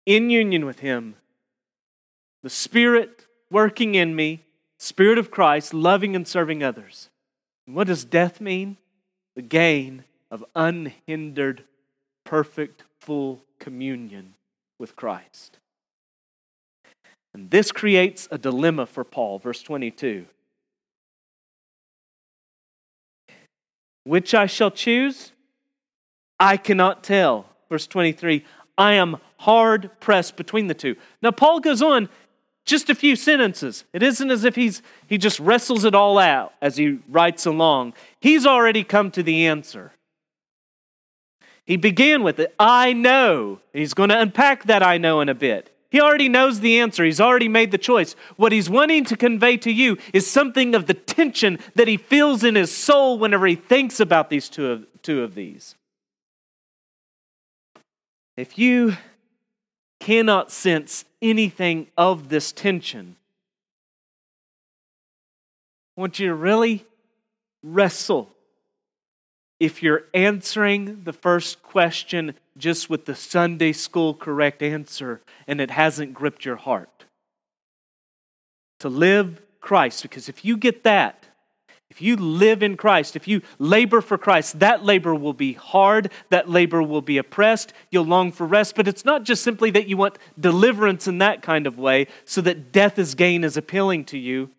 in 0.05 0.29
union 0.29 0.67
with 0.67 0.81
Him. 0.81 1.17
The 2.43 2.51
Spirit 2.51 3.27
working 3.51 3.95
in 3.95 4.15
me, 4.15 4.45
Spirit 4.79 5.17
of 5.19 5.31
Christ, 5.31 5.73
loving 5.73 6.15
and 6.15 6.29
serving 6.29 6.63
others. 6.63 7.09
And 7.67 7.75
what 7.75 7.87
does 7.87 8.05
death 8.05 8.41
mean? 8.41 8.77
The 9.35 9.43
gain 9.43 10.05
of 10.31 10.45
unhindered 10.55 11.65
perfect, 12.27 12.83
full 13.01 13.41
communion 13.59 14.35
with 14.79 14.95
Christ. 14.95 15.57
And 17.33 17.51
this 17.51 17.72
creates 17.72 18.29
a 18.31 18.37
dilemma 18.37 18.85
for 18.85 19.05
Paul, 19.05 19.39
verse 19.39 19.62
22. 19.62 20.27
Which 24.05 24.35
I 24.35 24.47
shall 24.47 24.70
choose, 24.70 25.33
I 26.39 26.57
cannot 26.57 27.03
tell. 27.03 27.47
Verse 27.70 27.87
23 27.87 28.45
I 28.79 28.93
am 28.93 29.16
hard 29.39 29.91
pressed 30.01 30.37
between 30.37 30.66
the 30.66 30.74
two. 30.74 30.97
Now, 31.22 31.31
Paul 31.31 31.61
goes 31.61 31.81
on 31.81 32.09
just 32.66 32.91
a 32.91 32.95
few 32.95 33.16
sentences. 33.16 33.85
It 33.93 34.03
isn't 34.03 34.31
as 34.31 34.45
if 34.45 34.55
he's, 34.55 34.83
he 35.07 35.16
just 35.16 35.41
wrestles 35.41 35.85
it 35.85 35.95
all 35.95 36.18
out 36.18 36.53
as 36.61 36.77
he 36.77 36.99
writes 37.09 37.47
along. 37.47 37.95
He's 38.20 38.45
already 38.45 38.85
come 38.85 39.11
to 39.12 39.22
the 39.22 39.47
answer. 39.47 39.93
He 41.67 41.77
began 41.77 42.23
with 42.23 42.39
it, 42.39 42.55
I 42.59 42.93
know. 42.93 43.61
He's 43.73 43.93
going 43.93 44.11
to 44.11 44.21
unpack 44.21 44.64
that 44.64 44.83
I 44.83 44.99
know 44.99 45.21
in 45.21 45.29
a 45.29 45.35
bit. 45.35 45.73
He 45.91 46.01
already 46.01 46.29
knows 46.29 46.61
the 46.61 46.79
answer. 46.79 47.05
He's 47.05 47.21
already 47.21 47.49
made 47.49 47.71
the 47.71 47.79
choice. 47.79 48.14
What 48.37 48.53
he's 48.53 48.71
wanting 48.71 49.05
to 49.07 49.17
convey 49.17 49.57
to 49.59 49.73
you 49.73 49.99
is 50.12 50.27
something 50.27 50.75
of 50.75 50.87
the 50.87 50.95
tension 50.95 51.59
that 51.75 51.89
he 51.89 51.97
feels 51.97 52.45
in 52.45 52.55
his 52.55 52.75
soul 52.75 53.19
whenever 53.19 53.47
he 53.47 53.57
thinks 53.57 53.99
about 53.99 54.31
these 54.31 54.49
two 54.49 54.67
of, 54.67 54.87
two 55.03 55.23
of 55.23 55.35
these. 55.35 55.75
If 58.37 58.59
you 58.59 58.97
cannot 59.99 60.53
sense 60.53 61.05
anything 61.23 61.89
of 61.97 62.29
this 62.29 62.53
tension, 62.53 63.17
I 65.97 66.01
want 66.01 66.19
you 66.19 66.29
to 66.29 66.35
really 66.35 66.85
wrestle 67.62 68.31
if 69.59 69.83
you're 69.83 70.05
answering 70.13 71.03
the 71.05 71.13
first 71.13 71.63
question 71.63 72.35
just 72.59 72.91
with 72.91 73.07
the 73.07 73.15
Sunday 73.15 73.73
school 73.73 74.15
correct 74.15 74.63
answer 74.63 75.21
and 75.47 75.61
it 75.61 75.71
hasn't 75.71 76.15
gripped 76.15 76.45
your 76.45 76.57
heart. 76.57 77.05
To 78.81 78.89
live 78.89 79.41
Christ, 79.61 80.03
because 80.03 80.29
if 80.29 80.45
you 80.45 80.57
get 80.57 80.85
that, 80.85 81.27
if 81.89 82.03
you 82.03 82.17
live 82.17 82.63
in 82.63 82.77
Christ, 82.77 83.17
if 83.17 83.27
you 83.27 83.41
labor 83.59 84.03
for 84.03 84.19
Christ, 84.19 84.59
that 84.59 84.85
labor 84.85 85.15
will 85.15 85.33
be 85.33 85.55
hard, 85.55 86.13
that 86.29 86.51
labor 86.51 86.83
will 86.83 87.01
be 87.01 87.17
oppressed, 87.17 87.73
you'll 87.91 88.05
long 88.05 88.33
for 88.33 88.47
rest. 88.47 88.75
But 88.77 88.87
it's 88.87 89.05
not 89.05 89.23
just 89.23 89.43
simply 89.43 89.71
that 89.71 89.89
you 89.89 89.97
want 89.97 90.19
deliverance 90.39 91.09
in 91.09 91.19
that 91.19 91.41
kind 91.41 91.67
of 91.67 91.79
way, 91.79 92.09
so 92.27 92.43
that 92.43 92.71
death 92.71 92.99
as 92.99 93.15
gain 93.15 93.45
is 93.45 93.57
appealing 93.57 94.05
to 94.07 94.19
you. 94.19 94.51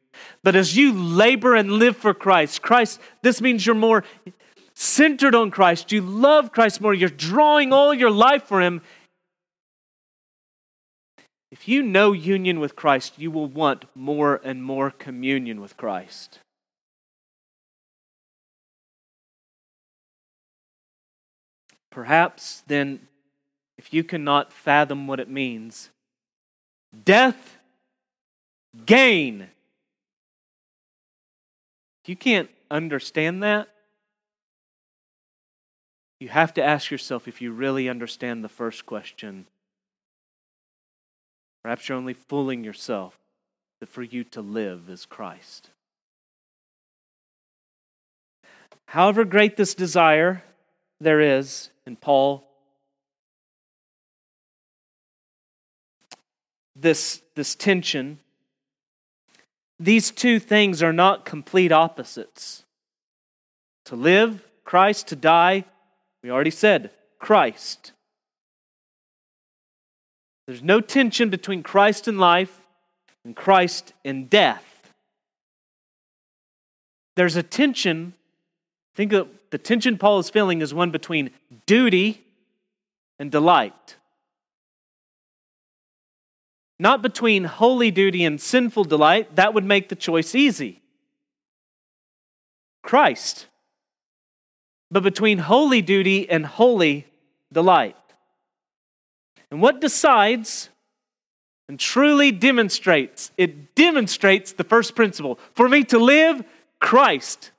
But 0.42 0.56
as 0.56 0.76
you 0.76 0.94
labor 0.94 1.54
and 1.54 1.74
live 1.74 1.96
for 1.96 2.14
Christ, 2.14 2.64
Christ, 2.64 3.00
this 3.22 3.40
means 3.40 3.66
you're 3.66 3.76
more 3.76 4.04
centered 4.80 5.34
on 5.34 5.50
Christ, 5.50 5.92
you 5.92 6.02
love 6.02 6.52
Christ 6.52 6.80
more, 6.80 6.94
you're 6.94 7.10
drawing 7.10 7.74
all 7.74 7.96
your 7.96 8.12
life 8.12 8.44
for 8.44 8.62
Him. 8.62 8.82
If 11.52 11.68
you 11.68 11.82
know 11.82 12.12
union 12.12 12.60
with 12.60 12.76
Christ, 12.76 13.14
you 13.18 13.32
will 13.32 13.48
want 13.48 13.86
more 13.96 14.40
and 14.44 14.64
more 14.64 14.92
communion 14.92 15.62
with 15.62 15.78
Christ. 15.78 16.40
Perhaps 21.90 22.62
then, 22.68 23.00
if 23.80 23.92
you 23.92 24.04
cannot 24.04 24.54
fathom 24.54 25.08
what 25.08 25.20
it 25.20 25.30
means, 25.30 25.90
death, 27.04 27.58
gain. 28.86 29.48
If 32.04 32.10
you 32.10 32.16
can't 32.16 32.52
understand 32.70 33.42
that, 33.42 33.70
you 36.20 36.30
have 36.30 36.54
to 36.56 36.64
ask 36.64 36.90
yourself 36.90 37.28
if 37.28 37.42
you 37.42 37.52
really 37.52 37.88
understand 37.88 38.44
the 38.44 38.50
first 38.50 38.86
question. 38.86 39.46
Perhaps 41.64 41.88
you're 41.88 41.98
only 41.98 42.14
fooling 42.14 42.64
yourself 42.64 43.20
that 43.80 43.90
for 43.90 44.02
you 44.02 44.24
to 44.24 44.42
live 44.42 44.90
is 44.90 45.06
Christ. 45.06 45.70
However 48.88 49.26
great 49.26 49.58
this 49.58 49.76
desire 49.76 50.44
there 51.00 51.20
is 51.20 51.70
in 51.86 51.96
Paul, 51.98 52.48
this, 56.76 57.22
this 57.36 57.54
tension, 57.54 58.20
these 59.80 60.10
two 60.10 60.40
things 60.40 60.82
are 60.82 60.94
not 60.94 61.26
complete 61.26 61.72
opposites. 61.72 62.64
To 63.86 63.96
live, 63.96 64.44
Christ, 64.64 65.08
to 65.10 65.16
die, 65.16 65.66
we 66.28 66.32
already 66.32 66.52
said 66.52 66.90
Christ. 67.20 67.94
There's 70.46 70.62
no 70.62 70.82
tension 70.82 71.30
between 71.30 71.64
Christ 71.64 72.06
and 72.06 72.20
life 72.20 72.60
and 73.24 73.34
Christ 73.34 73.94
and 74.04 74.30
death. 74.30 74.92
there's 77.16 77.38
a 77.38 77.44
tension. 77.44 78.14
Think 78.94 79.14
of 79.14 79.30
the 79.52 79.58
tension 79.58 79.98
Paul 79.98 80.20
is 80.20 80.30
feeling 80.30 80.60
is 80.62 80.74
one 80.74 80.92
between 80.92 81.30
duty 81.66 82.26
and 83.18 83.32
delight. 83.32 83.96
Not 86.78 87.02
between 87.02 87.46
holy 87.46 87.90
duty 87.90 88.26
and 88.26 88.42
sinful 88.42 88.84
delight. 88.84 89.38
That 89.38 89.54
would 89.54 89.64
make 89.64 89.88
the 89.88 89.96
choice 89.96 90.36
easy. 90.36 90.82
Christ. 92.84 93.48
But 94.90 95.04
between 95.04 95.40
holy 95.40 95.82
duty 95.82 96.30
and 96.30 96.46
holy 96.46 97.08
delight. 97.52 97.96
And 99.52 99.62
what 99.62 99.82
decides 99.82 100.70
and 101.70 101.80
truly 101.80 102.32
demonstrates, 102.32 103.32
it 103.38 103.76
demonstrates 103.76 104.54
the 104.54 104.64
first 104.64 104.96
principle. 104.96 105.40
For 105.54 105.68
me 105.68 105.84
to 105.86 106.00
live, 106.00 106.44
Christ. 106.80 107.52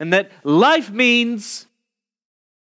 And 0.00 0.12
that 0.12 0.32
life 0.42 0.90
means 0.90 1.66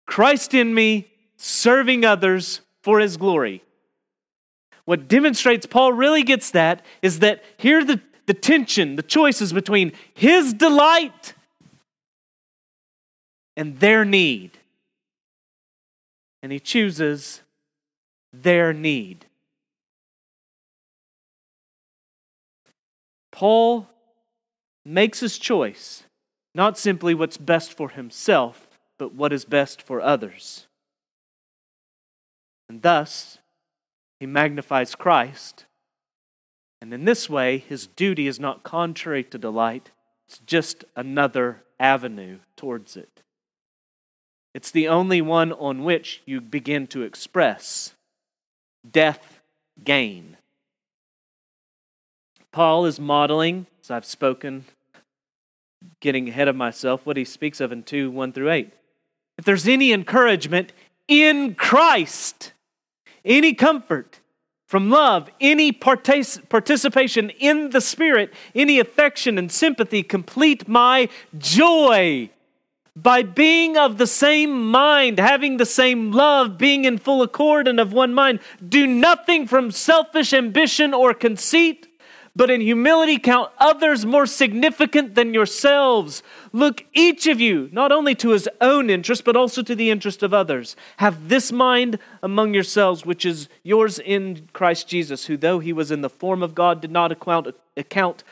Christ 0.07 0.55
in 0.55 0.75
me, 0.75 1.09
serving 1.37 2.05
others 2.05 2.62
for 2.83 2.99
his 2.99 3.16
glory. 3.16 3.62
What 4.85 5.07
demonstrates 5.07 5.66
Paul 5.66 5.93
really 5.93 6.25
gets 6.25 6.51
that 6.51 6.85
is 7.01 7.21
that 7.21 7.45
here 7.57 7.85
the, 7.85 8.01
the 8.27 8.35
tension, 8.35 8.97
the 8.97 9.05
choices 9.05 9.53
between 9.53 9.93
his 10.14 10.53
delight 10.53 11.35
and 13.61 13.78
their 13.78 14.06
need. 14.06 14.56
And 16.42 16.50
he 16.50 16.58
chooses 16.58 17.42
their 18.32 18.72
need. 18.72 19.26
Paul 23.30 23.86
makes 24.82 25.20
his 25.20 25.38
choice, 25.38 26.04
not 26.54 26.78
simply 26.78 27.12
what's 27.12 27.36
best 27.36 27.74
for 27.74 27.90
himself, 27.90 28.66
but 28.98 29.12
what 29.12 29.30
is 29.30 29.44
best 29.44 29.82
for 29.82 30.00
others. 30.00 30.66
And 32.66 32.80
thus, 32.80 33.36
he 34.18 34.24
magnifies 34.24 34.94
Christ. 34.94 35.66
And 36.80 36.94
in 36.94 37.04
this 37.04 37.28
way, 37.28 37.58
his 37.58 37.86
duty 37.86 38.26
is 38.26 38.40
not 38.40 38.62
contrary 38.62 39.22
to 39.24 39.36
delight, 39.36 39.90
it's 40.26 40.38
just 40.38 40.86
another 40.96 41.62
avenue 41.78 42.38
towards 42.56 42.96
it. 42.96 43.20
It's 44.55 44.70
the 44.70 44.88
only 44.88 45.20
one 45.20 45.53
on 45.53 45.84
which 45.84 46.22
you 46.26 46.40
begin 46.40 46.86
to 46.88 47.03
express 47.03 47.94
death 48.90 49.40
gain. 49.84 50.36
Paul 52.53 52.86
is 52.86 52.98
modeling, 52.98 53.66
as 53.82 53.90
I've 53.90 54.05
spoken, 54.05 54.64
getting 56.01 56.28
ahead 56.28 56.48
of 56.48 56.57
myself, 56.57 57.07
what 57.07 57.16
he 57.16 57.24
speaks 57.24 57.61
of 57.61 57.70
in 57.70 57.84
2 57.84 58.11
1 58.11 58.32
through 58.32 58.51
8. 58.51 58.72
If 59.38 59.44
there's 59.44 59.68
any 59.68 59.92
encouragement 59.92 60.72
in 61.07 61.55
Christ, 61.55 62.53
any 63.24 63.55
comfort 63.55 64.20
from 64.66 64.90
love, 64.90 65.30
any 65.40 65.72
partic- 65.72 66.48
participation 66.48 67.30
in 67.30 67.70
the 67.70 67.80
Spirit, 67.80 68.32
any 68.55 68.78
affection 68.78 69.38
and 69.38 69.51
sympathy, 69.51 70.03
complete 70.03 70.68
my 70.68 71.09
joy 71.38 72.30
by 72.97 73.22
being 73.22 73.76
of 73.76 73.99
the 73.99 74.07
same 74.07 74.70
mind, 74.70 75.18
having 75.18 75.57
the 75.57 75.66
same 75.66 76.12
love, 76.12 76.59
being 76.59 76.84
in 76.84 76.99
full 76.99 77.22
accord 77.22 77.68
and 77.68 77.80
of 77.80 77.93
one 77.93 78.12
mind. 78.12 78.41
Do 78.66 78.86
nothing 78.86 79.47
from 79.47 79.70
selfish 79.70 80.32
ambition 80.32 80.93
or 80.93 81.14
conceit 81.14 81.86
but 82.36 82.51
in 82.51 82.61
humility 82.61 83.18
count 83.18 83.51
others 83.59 84.07
more 84.07 84.26
significant 84.26 85.14
than 85.14 85.34
yourselves. 85.34 86.22
Look, 86.53 86.84
each 86.95 87.26
of 87.26 87.41
you, 87.41 87.68
not 87.72 87.93
only 87.93 88.14
to 88.16 88.30
his 88.30 88.49
own 88.61 88.88
interest, 88.88 89.24
but 89.24 89.36
also 89.36 89.62
to 89.62 89.74
the 89.74 89.91
interest 89.91 90.22
of 90.22 90.32
others. 90.32 90.76
Have 90.99 91.28
this 91.28 91.51
mind 91.51 91.99
among 92.22 92.55
yourselves, 92.55 93.05
which 93.05 93.24
is 93.24 93.49
yours 93.62 93.99
in 93.99 94.49
Christ 94.53 94.88
Jesus, 94.88 95.26
who, 95.26 95.36
though 95.36 95.59
he 95.59 95.72
was 95.72 95.91
in 95.91 96.03
the 96.03 96.09
form 96.09 96.43
of 96.43 96.55
God, 96.55 96.80
did 96.80 96.93
not 96.93 97.11
account, 97.12 98.24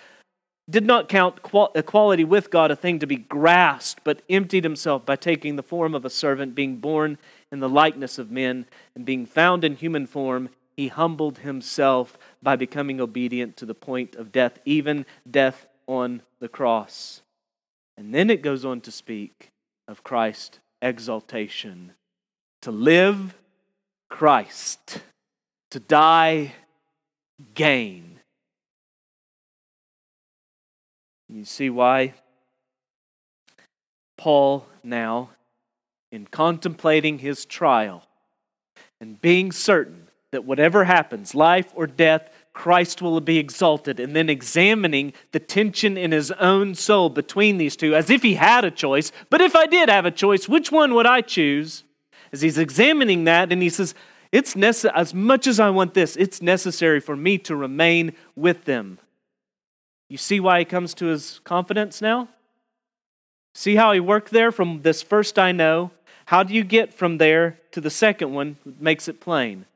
did 0.68 0.84
not 0.84 1.08
count 1.08 1.38
equality 1.74 2.24
with 2.24 2.50
God 2.50 2.70
a 2.70 2.76
thing 2.76 2.98
to 2.98 3.06
be 3.06 3.16
grasped, 3.16 4.04
but 4.04 4.22
emptied 4.28 4.64
himself 4.64 5.06
by 5.06 5.16
taking 5.16 5.56
the 5.56 5.62
form 5.62 5.94
of 5.94 6.04
a 6.04 6.10
servant, 6.10 6.54
being 6.54 6.76
born 6.76 7.18
in 7.50 7.60
the 7.60 7.68
likeness 7.68 8.18
of 8.18 8.30
men, 8.30 8.66
and 8.94 9.04
being 9.04 9.24
found 9.24 9.64
in 9.64 9.76
human 9.76 10.06
form, 10.06 10.50
he 10.76 10.88
humbled 10.88 11.38
himself 11.38 12.18
by 12.42 12.54
becoming 12.54 13.00
obedient 13.00 13.56
to 13.56 13.66
the 13.66 13.74
point 13.74 14.14
of 14.14 14.30
death, 14.30 14.58
even 14.64 15.06
death 15.28 15.66
on 15.86 16.22
the 16.38 16.48
cross. 16.48 17.22
And 17.96 18.14
then 18.14 18.30
it 18.30 18.42
goes 18.42 18.64
on 18.64 18.80
to 18.82 18.92
speak 18.92 19.50
of 19.88 20.04
Christ's 20.04 20.60
exaltation. 20.80 21.94
To 22.62 22.70
live, 22.70 23.34
Christ. 24.08 25.00
To 25.70 25.80
die, 25.80 26.52
gain. 27.54 28.07
You 31.28 31.44
see 31.44 31.70
why 31.70 32.14
Paul 34.16 34.66
now, 34.82 35.30
in 36.10 36.26
contemplating 36.26 37.18
his 37.18 37.44
trial 37.44 38.04
and 39.00 39.20
being 39.20 39.52
certain 39.52 40.08
that 40.32 40.44
whatever 40.44 40.84
happens, 40.84 41.34
life 41.34 41.70
or 41.74 41.86
death, 41.86 42.30
Christ 42.52 43.00
will 43.00 43.20
be 43.20 43.38
exalted, 43.38 44.00
and 44.00 44.16
then 44.16 44.28
examining 44.28 45.12
the 45.32 45.38
tension 45.38 45.96
in 45.96 46.10
his 46.10 46.32
own 46.32 46.74
soul 46.74 47.08
between 47.08 47.56
these 47.56 47.76
two 47.76 47.94
as 47.94 48.10
if 48.10 48.22
he 48.22 48.34
had 48.34 48.64
a 48.64 48.70
choice. 48.70 49.12
But 49.30 49.40
if 49.40 49.54
I 49.54 49.66
did 49.66 49.88
have 49.88 50.06
a 50.06 50.10
choice, 50.10 50.48
which 50.48 50.72
one 50.72 50.94
would 50.94 51.06
I 51.06 51.20
choose? 51.20 51.84
As 52.32 52.42
he's 52.42 52.58
examining 52.58 53.24
that, 53.24 53.52
and 53.52 53.62
he 53.62 53.70
says, 53.70 53.94
it's 54.32 54.54
nece- 54.54 54.90
as 54.94 55.14
much 55.14 55.46
as 55.46 55.60
I 55.60 55.70
want 55.70 55.94
this, 55.94 56.16
it's 56.16 56.42
necessary 56.42 57.00
for 57.00 57.16
me 57.16 57.38
to 57.38 57.54
remain 57.54 58.12
with 58.34 58.64
them. 58.64 58.98
You 60.08 60.16
see 60.16 60.40
why 60.40 60.60
he 60.60 60.64
comes 60.64 60.94
to 60.94 61.06
his 61.06 61.40
confidence 61.44 62.00
now? 62.00 62.28
See 63.54 63.76
how 63.76 63.92
he 63.92 64.00
worked 64.00 64.30
there 64.30 64.52
from 64.52 64.82
this 64.82 65.02
first 65.02 65.38
I 65.38 65.52
know? 65.52 65.90
How 66.26 66.42
do 66.42 66.54
you 66.54 66.64
get 66.64 66.92
from 66.92 67.18
there 67.18 67.58
to 67.72 67.80
the 67.80 67.90
second 67.90 68.32
one? 68.32 68.56
Makes 68.78 69.08
it 69.08 69.20
plain. 69.20 69.66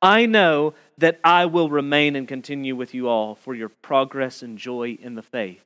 I 0.00 0.26
know 0.26 0.74
that 0.98 1.20
I 1.24 1.46
will 1.46 1.68
remain 1.68 2.16
and 2.16 2.28
continue 2.28 2.76
with 2.76 2.94
you 2.94 3.08
all 3.08 3.34
for 3.34 3.54
your 3.54 3.68
progress 3.68 4.42
and 4.42 4.56
joy 4.56 4.98
in 5.00 5.14
the 5.14 5.22
faith. 5.22 5.62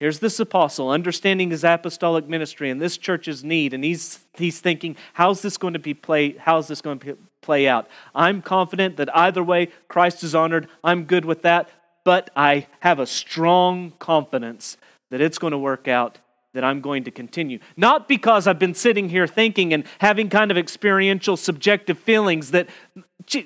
Here's 0.00 0.18
this 0.18 0.40
apostle 0.40 0.90
understanding 0.90 1.50
his 1.50 1.64
apostolic 1.64 2.28
ministry 2.28 2.68
and 2.68 2.80
this 2.80 2.98
church's 2.98 3.44
need, 3.44 3.72
and 3.72 3.84
he's, 3.84 4.18
he's 4.34 4.60
thinking, 4.60 4.96
how's 5.14 5.40
this 5.40 5.56
going 5.56 5.72
to 5.72 5.78
be 5.78 5.94
play, 5.94 6.32
how's 6.32 6.68
this 6.68 6.80
going 6.80 6.98
to 7.00 7.16
play 7.40 7.68
out? 7.68 7.88
I'm 8.14 8.42
confident 8.42 8.96
that 8.96 9.16
either 9.16 9.42
way, 9.42 9.68
Christ 9.88 10.22
is 10.22 10.34
honored. 10.34 10.68
I'm 10.82 11.04
good 11.04 11.24
with 11.24 11.42
that, 11.42 11.70
but 12.04 12.30
I 12.36 12.66
have 12.80 12.98
a 12.98 13.06
strong 13.06 13.92
confidence 13.98 14.76
that 15.10 15.20
it's 15.20 15.38
going 15.38 15.52
to 15.52 15.58
work 15.58 15.88
out 15.88 16.18
that 16.52 16.62
I'm 16.62 16.80
going 16.80 17.04
to 17.04 17.10
continue. 17.10 17.58
Not 17.76 18.06
because 18.06 18.46
I've 18.46 18.60
been 18.60 18.74
sitting 18.74 19.08
here 19.08 19.26
thinking 19.26 19.74
and 19.74 19.84
having 19.98 20.28
kind 20.28 20.50
of 20.50 20.56
experiential, 20.56 21.36
subjective 21.36 21.98
feelings 21.98 22.52
that 22.52 22.68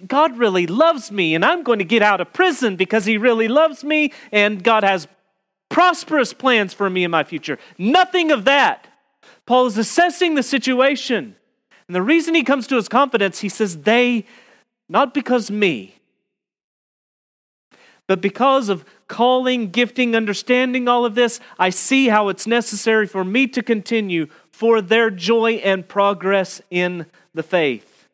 God 0.07 0.37
really 0.37 0.67
loves 0.67 1.11
me 1.11 1.35
and 1.35 1.45
I'm 1.45 1.63
going 1.63 1.79
to 1.79 1.85
get 1.85 2.03
out 2.03 2.21
of 2.21 2.33
prison 2.33 2.77
because 2.77 3.07
He 3.07 3.17
really 3.17 3.49
loves 3.49 3.83
me 3.83 4.13
and 4.31 4.63
God 4.63 4.85
has 4.85 5.09
prosperous 5.69 6.33
plans 6.35 6.75
for 6.75 6.91
me 6.91 7.05
in 7.05 7.11
my 7.11 7.25
future. 7.25 7.59
Nothing 7.79 8.31
of 8.31 8.45
that. 8.45 8.87
Paul 9.47 9.67
is 9.67 9.79
assessing 9.79 10.35
the 10.35 10.43
situation. 10.43 11.37
And 11.87 11.95
the 11.95 12.03
reason 12.03 12.35
he 12.35 12.45
comes 12.45 12.67
to 12.67 12.77
his 12.77 12.89
confidence, 12.89 13.41
he 13.41 13.49
says, 13.49 13.83
they, 13.83 14.27
not 14.89 15.15
because 15.15 15.51
me, 15.51 15.98
but 18.09 18.23
because 18.23 18.71
of 18.71 18.85
calling, 19.07 19.71
gifting, 19.71 20.17
understanding 20.17 20.89
all 20.89 21.05
of 21.05 21.15
this, 21.15 21.39
I 21.59 21.71
see 21.71 22.09
how 22.09 22.31
it's 22.31 22.47
necessary 22.47 23.07
for 23.07 23.23
me 23.23 23.47
to 23.49 23.63
continue 23.63 24.27
for 24.51 24.81
their 24.81 25.11
joy 25.11 25.53
and 25.57 25.87
progress 25.87 26.61
in 26.71 27.07
the 27.35 27.43
faith. 27.43 28.09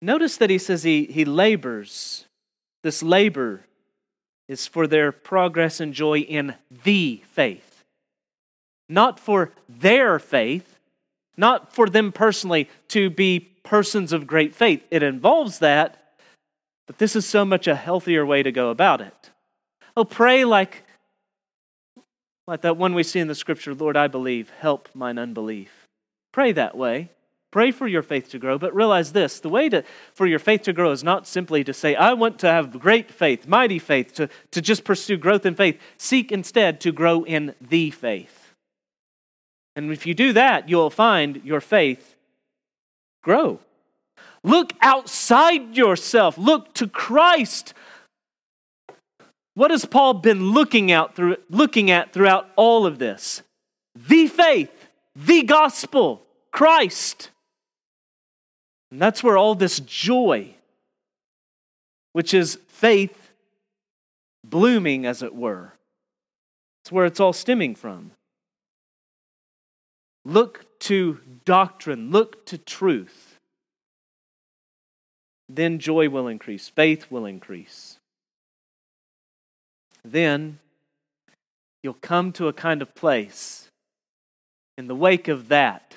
Notice 0.00 0.38
that 0.38 0.50
he 0.50 0.58
says 0.58 0.82
he, 0.82 1.04
he 1.04 1.24
labors. 1.24 2.24
This 2.82 3.02
labor 3.02 3.64
is 4.48 4.66
for 4.66 4.86
their 4.86 5.12
progress 5.12 5.80
and 5.80 5.94
joy 5.94 6.18
in 6.20 6.54
the 6.84 7.22
faith, 7.26 7.84
not 8.88 9.18
for 9.18 9.52
their 9.68 10.18
faith, 10.18 10.73
not 11.36 11.74
for 11.74 11.88
them 11.88 12.12
personally 12.12 12.68
to 12.88 13.10
be 13.10 13.40
persons 13.62 14.12
of 14.12 14.26
great 14.26 14.54
faith. 14.54 14.84
It 14.90 15.02
involves 15.02 15.58
that, 15.58 16.14
but 16.86 16.98
this 16.98 17.16
is 17.16 17.26
so 17.26 17.44
much 17.44 17.66
a 17.66 17.74
healthier 17.74 18.24
way 18.24 18.42
to 18.42 18.52
go 18.52 18.70
about 18.70 19.00
it. 19.00 19.30
Oh, 19.96 20.04
pray 20.04 20.44
like, 20.44 20.84
like 22.46 22.62
that 22.62 22.76
one 22.76 22.94
we 22.94 23.02
see 23.02 23.20
in 23.20 23.28
the 23.28 23.34
scripture 23.34 23.74
Lord, 23.74 23.96
I 23.96 24.08
believe, 24.08 24.50
help 24.50 24.88
mine 24.94 25.18
unbelief. 25.18 25.70
Pray 26.32 26.52
that 26.52 26.76
way. 26.76 27.10
Pray 27.54 27.70
for 27.70 27.86
your 27.86 28.02
faith 28.02 28.30
to 28.30 28.38
grow, 28.40 28.58
but 28.58 28.74
realize 28.74 29.12
this 29.12 29.38
the 29.38 29.48
way 29.48 29.68
to, 29.68 29.84
for 30.12 30.26
your 30.26 30.40
faith 30.40 30.62
to 30.62 30.72
grow 30.72 30.90
is 30.90 31.04
not 31.04 31.24
simply 31.24 31.62
to 31.62 31.72
say, 31.72 31.94
I 31.94 32.12
want 32.12 32.40
to 32.40 32.48
have 32.48 32.80
great 32.80 33.12
faith, 33.12 33.46
mighty 33.46 33.78
faith, 33.78 34.12
to, 34.14 34.28
to 34.50 34.60
just 34.60 34.82
pursue 34.82 35.16
growth 35.16 35.46
in 35.46 35.54
faith. 35.54 35.80
Seek 35.96 36.32
instead 36.32 36.80
to 36.80 36.90
grow 36.90 37.22
in 37.24 37.54
the 37.60 37.92
faith. 37.92 38.43
And 39.76 39.90
if 39.90 40.06
you 40.06 40.14
do 40.14 40.32
that, 40.32 40.68
you'll 40.68 40.90
find 40.90 41.40
your 41.44 41.60
faith 41.60 42.14
grow. 43.22 43.58
Look 44.42 44.72
outside 44.82 45.76
yourself, 45.76 46.36
look 46.36 46.74
to 46.74 46.86
Christ. 46.86 47.74
What 49.54 49.70
has 49.70 49.84
Paul 49.84 50.14
been 50.14 50.50
looking, 50.50 50.92
out 50.92 51.14
through, 51.14 51.36
looking 51.48 51.90
at 51.90 52.12
throughout 52.12 52.50
all 52.56 52.86
of 52.86 52.98
this? 52.98 53.42
The 53.94 54.26
faith, 54.26 54.70
the 55.16 55.44
gospel, 55.44 56.22
Christ. 56.50 57.30
And 58.90 59.00
that's 59.00 59.22
where 59.22 59.38
all 59.38 59.54
this 59.54 59.80
joy, 59.80 60.54
which 62.12 62.34
is 62.34 62.58
faith 62.68 63.32
blooming, 64.44 65.06
as 65.06 65.22
it 65.22 65.34
were, 65.34 65.72
it's 66.82 66.92
where 66.92 67.06
it's 67.06 67.20
all 67.20 67.32
stemming 67.32 67.74
from. 67.74 68.10
Look 70.24 70.78
to 70.80 71.20
doctrine, 71.44 72.10
look 72.10 72.46
to 72.46 72.58
truth. 72.58 73.38
Then 75.48 75.78
joy 75.78 76.08
will 76.08 76.28
increase, 76.28 76.68
faith 76.68 77.10
will 77.10 77.26
increase. 77.26 77.98
Then 80.04 80.58
you'll 81.82 81.94
come 81.94 82.32
to 82.32 82.48
a 82.48 82.52
kind 82.52 82.80
of 82.82 82.94
place 82.94 83.68
in 84.76 84.86
the 84.86 84.94
wake 84.94 85.28
of 85.28 85.48
that 85.48 85.96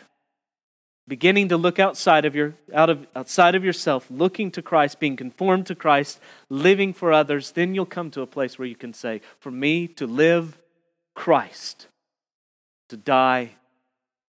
beginning 1.07 1.47
to 1.47 1.57
look 1.57 1.79
outside 1.79 2.25
of 2.25 2.35
your 2.35 2.53
out 2.73 2.89
of 2.89 3.07
outside 3.15 3.55
of 3.55 3.63
yourself 3.63 4.05
looking 4.11 4.51
to 4.51 4.61
Christ 4.61 4.99
being 4.99 5.15
conformed 5.15 5.65
to 5.67 5.75
Christ 5.75 6.19
living 6.49 6.93
for 6.93 7.13
others 7.13 7.51
then 7.51 7.73
you'll 7.73 7.85
come 7.85 8.11
to 8.11 8.21
a 8.21 8.27
place 8.27 8.59
where 8.59 8.67
you 8.67 8.75
can 8.75 8.93
say 8.93 9.21
for 9.39 9.49
me 9.49 9.87
to 9.87 10.05
live 10.05 10.57
Christ 11.15 11.87
to 12.89 12.97
die 12.97 13.55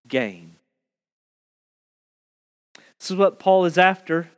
gain 0.09 0.57
this 2.99 3.11
is 3.11 3.17
what 3.17 3.39
Paul 3.39 3.65
is 3.65 3.79
after 3.79 4.31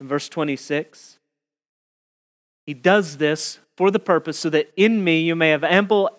in 0.00 0.08
verse 0.08 0.28
26 0.28 1.18
he 2.66 2.74
does 2.74 3.18
this 3.18 3.58
for 3.76 3.90
the 3.90 3.98
purpose 3.98 4.38
so 4.38 4.50
that 4.50 4.72
in 4.76 5.02
me 5.02 5.20
you 5.20 5.36
may 5.36 5.50
have 5.50 5.64
ample 5.64 6.10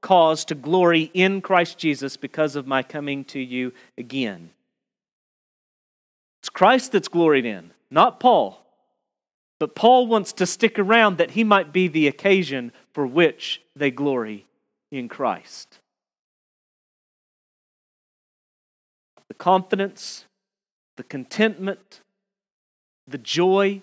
cause 0.00 0.44
to 0.46 0.54
glory 0.54 1.10
in 1.14 1.40
Christ 1.40 1.78
Jesus 1.78 2.16
because 2.16 2.56
of 2.56 2.66
my 2.66 2.82
coming 2.82 3.24
to 3.26 3.38
you 3.38 3.72
again 3.98 4.50
it's 6.40 6.48
Christ 6.48 6.92
that's 6.92 7.08
gloried 7.08 7.44
in, 7.44 7.72
not 7.90 8.18
Paul. 8.18 8.64
But 9.58 9.74
Paul 9.74 10.06
wants 10.06 10.32
to 10.34 10.46
stick 10.46 10.78
around 10.78 11.18
that 11.18 11.32
he 11.32 11.44
might 11.44 11.70
be 11.70 11.86
the 11.86 12.08
occasion 12.08 12.72
for 12.94 13.06
which 13.06 13.60
they 13.76 13.90
glory 13.90 14.46
in 14.90 15.08
Christ. 15.08 15.79
Confidence, 19.40 20.26
the 20.96 21.02
contentment, 21.02 22.02
the 23.08 23.18
joy, 23.18 23.82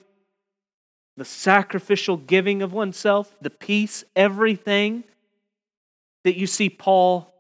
the 1.18 1.26
sacrificial 1.26 2.16
giving 2.16 2.62
of 2.62 2.72
oneself, 2.72 3.36
the 3.42 3.50
peace, 3.50 4.06
everything 4.16 5.04
that 6.24 6.38
you 6.38 6.48
see 6.48 6.70
Paul 6.70 7.34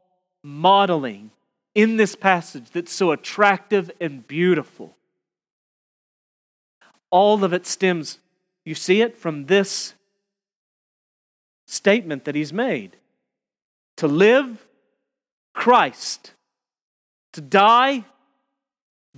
modeling 0.43 1.32
in 1.74 1.95
this 1.95 2.15
passage 2.15 2.72
that's 2.72 2.91
so 2.91 3.11
attractive 3.11 3.89
and 4.01 4.28
beautiful 4.28 4.97
all 7.09 7.43
of 7.43 7.53
it 7.53 7.65
stems, 7.65 8.20
you 8.65 8.76
see 8.76 9.01
it, 9.01 9.18
from 9.18 9.45
this 9.45 9.93
statement 11.65 12.26
that 12.26 12.36
he's 12.36 12.53
made. 12.53 12.97
To 13.97 14.07
live, 14.07 14.68
Christ. 15.53 16.34
To 17.38 17.41
die, 17.41 18.03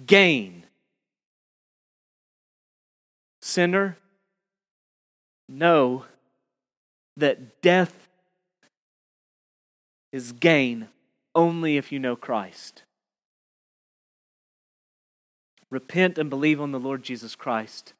gain. 0.06 0.66
Sinner, 3.42 3.98
know 5.48 6.04
that 7.16 7.62
death 7.62 8.10
is 10.12 10.34
gain 10.34 10.90
only 11.34 11.78
if 11.78 11.94
you 11.94 12.00
know 12.00 12.18
Christ. 12.18 12.84
Repent 15.70 16.18
and 16.18 16.30
believe 16.30 16.60
on 16.60 16.74
the 16.74 16.78
Lord 16.78 17.04
Jesus 17.04 17.38
Christ, 17.38 17.94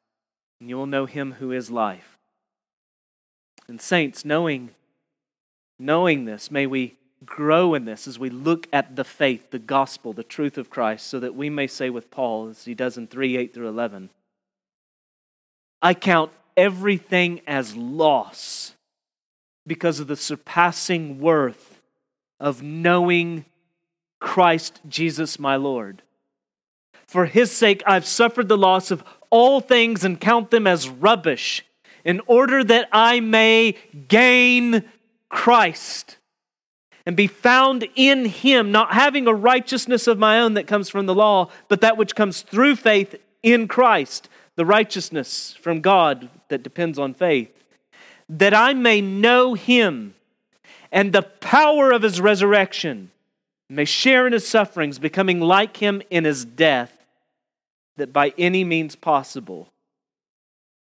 and 0.60 0.68
you 0.68 0.76
will 0.76 0.84
know 0.84 1.06
him 1.06 1.36
who 1.38 1.50
is 1.50 1.70
life. 1.70 2.18
And 3.66 3.80
saints, 3.80 4.26
knowing 4.26 4.72
knowing 5.78 6.26
this, 6.26 6.50
may 6.50 6.66
we 6.66 6.98
grow 7.24 7.74
in 7.74 7.84
this 7.84 8.06
as 8.06 8.18
we 8.18 8.30
look 8.30 8.66
at 8.72 8.96
the 8.96 9.04
faith, 9.04 9.50
the 9.50 9.58
gospel, 9.58 10.12
the 10.12 10.24
truth 10.24 10.56
of 10.56 10.70
Christ, 10.70 11.06
so 11.06 11.20
that 11.20 11.34
we 11.34 11.50
may 11.50 11.66
say 11.66 11.90
with 11.90 12.10
Paul, 12.10 12.48
as 12.48 12.64
he 12.64 12.74
does 12.74 12.96
in 12.96 13.06
3 13.06 13.36
8 13.36 13.54
through 13.54 13.68
11, 13.68 14.10
I 15.82 15.94
count 15.94 16.32
everything 16.56 17.40
as 17.46 17.76
loss 17.76 18.74
because 19.66 20.00
of 20.00 20.06
the 20.06 20.16
surpassing 20.16 21.20
worth 21.20 21.80
of 22.38 22.62
knowing 22.62 23.44
Christ 24.18 24.80
Jesus 24.88 25.38
my 25.38 25.56
Lord. 25.56 26.02
For 27.06 27.26
his 27.26 27.50
sake, 27.50 27.82
I've 27.86 28.06
suffered 28.06 28.48
the 28.48 28.58
loss 28.58 28.90
of 28.90 29.02
all 29.30 29.60
things 29.60 30.04
and 30.04 30.20
count 30.20 30.50
them 30.50 30.66
as 30.66 30.88
rubbish, 30.88 31.64
in 32.04 32.20
order 32.26 32.64
that 32.64 32.88
I 32.92 33.20
may 33.20 33.76
gain 34.08 34.84
Christ 35.28 36.16
and 37.10 37.16
be 37.16 37.26
found 37.26 37.88
in 37.96 38.24
him, 38.24 38.70
not 38.70 38.92
having 38.94 39.26
a 39.26 39.34
righteousness 39.34 40.06
of 40.06 40.16
my 40.16 40.38
own 40.38 40.54
that 40.54 40.68
comes 40.68 40.88
from 40.88 41.06
the 41.06 41.14
law, 41.14 41.50
but 41.66 41.80
that 41.80 41.96
which 41.96 42.14
comes 42.14 42.42
through 42.42 42.76
faith 42.76 43.16
in 43.42 43.66
Christ, 43.66 44.28
the 44.54 44.64
righteousness 44.64 45.56
from 45.60 45.80
God 45.80 46.30
that 46.50 46.62
depends 46.62 47.00
on 47.00 47.12
faith, 47.12 47.50
that 48.28 48.54
I 48.54 48.74
may 48.74 49.00
know 49.00 49.54
him 49.54 50.14
and 50.92 51.12
the 51.12 51.22
power 51.22 51.90
of 51.90 52.02
his 52.02 52.20
resurrection, 52.20 53.10
may 53.68 53.84
share 53.84 54.24
in 54.24 54.32
his 54.32 54.46
sufferings, 54.46 55.00
becoming 55.00 55.40
like 55.40 55.78
him 55.78 56.02
in 56.10 56.22
his 56.22 56.44
death 56.44 56.96
that 57.96 58.12
by 58.12 58.32
any 58.38 58.62
means 58.62 58.94
possible 58.94 59.72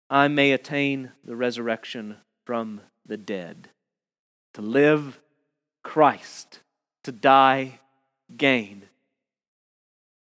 I 0.09 0.29
may 0.29 0.53
attain 0.53 1.11
the 1.25 1.35
resurrection 1.35 2.15
from 2.45 2.79
the 3.05 3.17
dead. 3.17 3.67
To 4.53 4.61
live, 4.61 5.19
Christ. 5.83 6.59
To 7.03 7.11
die, 7.11 7.79
gain. 8.35 8.83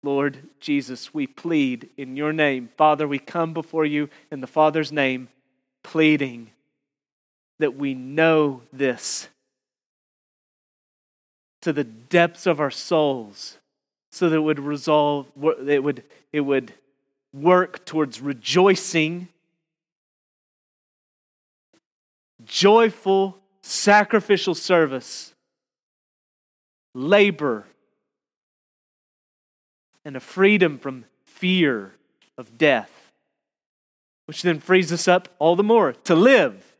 Lord 0.03 0.49
Jesus, 0.59 1.13
we 1.13 1.25
plead 1.25 1.89
in 1.97 2.15
your 2.15 2.31
name. 2.31 2.69
Father, 2.77 3.07
we 3.07 3.17
come 3.17 3.53
before 3.53 3.85
you 3.85 4.09
in 4.31 4.41
the 4.41 4.47
Father's 4.47 4.91
name, 4.91 5.29
pleading 5.83 6.51
that 7.59 7.75
we 7.75 7.93
know 7.93 8.61
this 8.71 9.29
to 11.61 11.73
the 11.73 11.83
depths 11.83 12.45
of 12.45 12.59
our 12.59 12.69
souls 12.71 13.57
so 14.11 14.29
that 14.29 14.35
it 14.35 14.39
would 14.39 14.59
resolve 14.59 15.27
it 15.67 15.83
would 15.83 16.03
it 16.31 16.41
would 16.41 16.73
work 17.33 17.83
towards 17.85 18.21
rejoicing 18.21 19.27
joyful 22.45 23.37
sacrificial 23.61 24.53
service 24.55 25.34
labor 26.95 27.65
and 30.03 30.15
a 30.15 30.19
freedom 30.19 30.79
from 30.79 31.05
fear 31.25 31.93
of 32.37 32.57
death 32.57 33.11
which 34.25 34.41
then 34.41 34.59
frees 34.59 34.91
us 34.91 35.07
up 35.07 35.27
all 35.37 35.55
the 35.55 35.63
more 35.63 35.93
to 35.93 36.15
live 36.15 36.75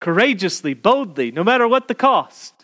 courageously 0.00 0.74
boldly 0.74 1.32
no 1.32 1.42
matter 1.42 1.66
what 1.66 1.88
the 1.88 1.94
cost 1.94 2.56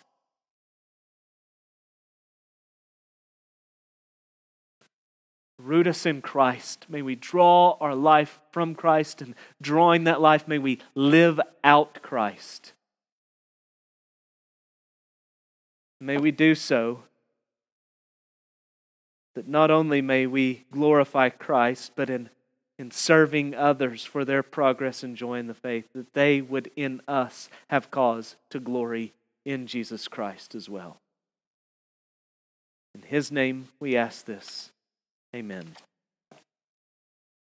root 5.62 5.86
us 5.86 6.04
in 6.04 6.20
Christ. 6.20 6.86
May 6.88 7.02
we 7.02 7.14
draw 7.14 7.76
our 7.80 7.94
life 7.94 8.40
from 8.50 8.74
Christ, 8.74 9.22
and 9.22 9.34
drawing 9.60 10.04
that 10.04 10.20
life, 10.20 10.48
may 10.48 10.58
we 10.58 10.78
live 10.94 11.40
out 11.62 12.02
Christ. 12.02 12.72
May 16.02 16.16
we 16.16 16.32
do 16.32 16.56
so 16.56 17.04
that 19.36 19.46
not 19.46 19.70
only 19.70 20.02
may 20.02 20.26
we 20.26 20.64
glorify 20.72 21.28
Christ, 21.28 21.92
but 21.94 22.10
in, 22.10 22.28
in 22.76 22.90
serving 22.90 23.54
others 23.54 24.04
for 24.04 24.24
their 24.24 24.42
progress 24.42 25.04
and 25.04 25.16
joy 25.16 25.38
in 25.38 25.46
the 25.46 25.54
faith, 25.54 25.86
that 25.94 26.12
they 26.12 26.40
would 26.40 26.72
in 26.74 27.02
us 27.06 27.48
have 27.68 27.92
cause 27.92 28.34
to 28.50 28.58
glory 28.58 29.12
in 29.44 29.68
Jesus 29.68 30.08
Christ 30.08 30.56
as 30.56 30.68
well. 30.68 30.96
In 32.96 33.02
his 33.02 33.30
name 33.30 33.68
we 33.78 33.96
ask 33.96 34.24
this. 34.24 34.72
Amen. 35.34 35.76